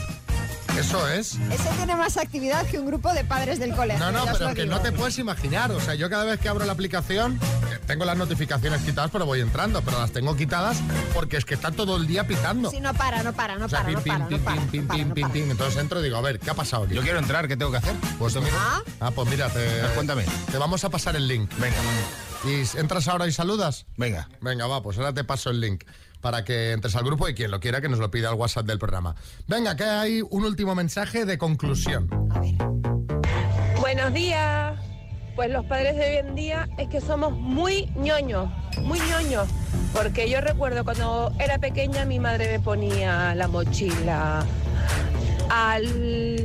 eso 0.78 1.08
es. 1.08 1.34
Ese 1.50 1.68
tiene 1.76 1.96
más 1.96 2.16
actividad 2.16 2.64
que 2.66 2.78
un 2.78 2.86
grupo 2.86 3.12
de 3.12 3.24
padres 3.24 3.58
del 3.58 3.74
colegio. 3.74 3.98
No, 3.98 4.12
no, 4.12 4.32
pero 4.32 4.48
lo 4.48 4.54
que 4.54 4.66
no 4.66 4.80
te 4.80 4.92
puedes 4.92 5.18
imaginar. 5.18 5.72
O 5.72 5.80
sea, 5.80 5.94
yo 5.94 6.08
cada 6.08 6.24
vez 6.24 6.38
que 6.38 6.48
abro 6.48 6.64
la 6.64 6.72
aplicación, 6.72 7.38
eh, 7.72 7.78
tengo 7.86 8.04
las 8.04 8.16
notificaciones 8.16 8.82
quitadas, 8.82 9.10
pero 9.10 9.26
voy 9.26 9.40
entrando, 9.40 9.82
pero 9.82 9.98
las 9.98 10.12
tengo 10.12 10.36
quitadas 10.36 10.78
porque 11.14 11.36
es 11.36 11.44
que 11.44 11.54
está 11.54 11.72
todo 11.72 11.96
el 11.96 12.06
día 12.06 12.26
pitando. 12.26 12.70
Sí, 12.70 12.80
no 12.80 12.94
para, 12.94 13.24
no 13.24 13.32
para, 13.32 13.56
no 13.56 13.66
O 13.66 13.68
sea, 13.68 13.82
para, 13.82 13.88
pim, 13.88 13.94
no 13.96 14.02
pim, 14.02 14.12
para, 14.12 14.24
no 14.24 14.28
pim, 14.28 14.44
para. 14.44 14.60
pim, 14.60 14.86
pim, 14.86 14.88
pim, 14.88 15.14
pim, 15.14 15.30
pim. 15.30 15.50
Entonces 15.50 15.80
entro 15.80 16.00
y 16.00 16.04
digo, 16.04 16.16
a 16.16 16.20
ver, 16.20 16.38
¿qué 16.38 16.50
ha 16.50 16.54
pasado 16.54 16.84
aquí? 16.84 16.94
Yo 16.94 17.02
quiero 17.02 17.18
entrar, 17.18 17.48
¿qué 17.48 17.56
tengo 17.56 17.72
que 17.72 17.78
hacer? 17.78 17.96
Pues 18.18 18.36
mira. 18.36 18.82
Ah, 19.00 19.10
pues 19.10 19.28
mira, 19.28 19.48
te, 19.48 19.60
cuéntame. 19.94 20.24
te 20.50 20.58
vamos 20.58 20.84
a 20.84 20.90
pasar 20.90 21.16
el 21.16 21.26
link. 21.26 21.50
Venga. 21.58 21.76
¿Y 22.44 22.78
entras 22.78 23.08
ahora 23.08 23.26
y 23.26 23.32
saludas? 23.32 23.86
Venga. 23.96 24.28
Venga, 24.40 24.68
va, 24.68 24.80
pues 24.80 24.96
ahora 24.98 25.12
te 25.12 25.24
paso 25.24 25.50
el 25.50 25.60
link 25.60 25.82
para 26.20 26.44
que 26.44 26.72
entres 26.72 26.96
al 26.96 27.04
grupo 27.04 27.28
y 27.28 27.34
quien 27.34 27.50
lo 27.50 27.60
quiera 27.60 27.80
que 27.80 27.88
nos 27.88 27.98
lo 27.98 28.10
pida 28.10 28.30
al 28.30 28.34
WhatsApp 28.34 28.66
del 28.66 28.78
programa. 28.78 29.14
Venga, 29.46 29.76
que 29.76 29.84
hay 29.84 30.22
un 30.22 30.44
último 30.44 30.74
mensaje 30.74 31.24
de 31.24 31.38
conclusión. 31.38 32.08
Buenos 33.80 34.12
días. 34.12 34.78
Pues 35.36 35.50
los 35.50 35.64
padres 35.66 35.94
de 35.96 36.10
hoy 36.10 36.16
en 36.16 36.34
día 36.34 36.68
es 36.78 36.88
que 36.88 37.00
somos 37.00 37.32
muy 37.32 37.86
ñoños, 37.94 38.50
muy 38.82 38.98
ñoños. 38.98 39.46
Porque 39.94 40.28
yo 40.28 40.40
recuerdo 40.40 40.84
cuando 40.84 41.32
era 41.38 41.58
pequeña 41.58 42.04
mi 42.04 42.18
madre 42.18 42.50
me 42.50 42.60
ponía 42.60 43.34
la 43.36 43.46
mochila 43.46 44.44
al, 45.48 46.37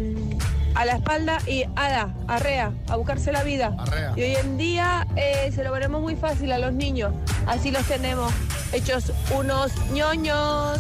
a 0.75 0.86
la 0.86 0.93
espalda 0.93 1.39
y 1.47 1.63
ala, 1.75 2.13
arrea, 2.27 2.73
a 2.89 2.95
buscarse 2.95 3.31
la 3.31 3.43
vida. 3.43 3.75
Arrea. 3.77 4.13
Y 4.15 4.21
hoy 4.21 4.36
en 4.36 4.57
día 4.57 5.07
eh, 5.15 5.51
se 5.53 5.63
lo 5.63 5.71
ponemos 5.71 6.01
muy 6.01 6.15
fácil 6.15 6.51
a 6.51 6.57
los 6.57 6.73
niños. 6.73 7.13
Así 7.47 7.71
los 7.71 7.83
tenemos 7.86 8.31
hechos 8.71 9.12
unos 9.36 9.71
ñoños. 9.91 10.79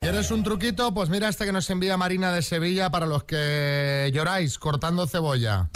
¿Quieres 0.00 0.30
un 0.30 0.44
truquito? 0.44 0.94
Pues 0.94 1.08
mira 1.08 1.28
este 1.28 1.44
que 1.44 1.52
nos 1.52 1.68
envía 1.68 1.96
Marina 1.96 2.32
de 2.32 2.40
Sevilla 2.42 2.90
para 2.90 3.06
los 3.06 3.24
que 3.24 4.08
lloráis 4.14 4.56
cortando 4.56 5.06
cebolla. 5.08 5.68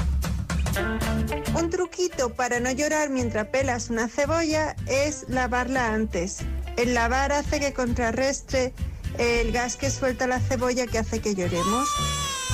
Un 1.54 1.68
truquito 1.68 2.32
para 2.32 2.60
no 2.60 2.70
llorar 2.70 3.10
mientras 3.10 3.48
pelas 3.48 3.90
una 3.90 4.06
cebolla 4.06 4.76
es 4.86 5.24
lavarla 5.28 5.92
antes. 5.92 6.44
El 6.76 6.94
lavar 6.94 7.32
hace 7.32 7.60
que 7.60 7.72
contrarrestre 7.72 8.72
el 9.18 9.52
gas 9.52 9.76
que 9.76 9.90
suelta 9.90 10.26
la 10.26 10.40
cebolla 10.40 10.86
que 10.86 10.98
hace 10.98 11.20
que 11.20 11.34
lloremos. 11.34 11.88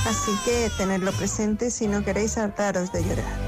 Así 0.05 0.31
que 0.45 0.69
tenerlo 0.77 1.11
presente 1.13 1.71
si 1.71 1.87
no 1.87 2.03
queréis 2.03 2.37
hartaros 2.37 2.91
de 2.91 3.03
llorar. 3.03 3.46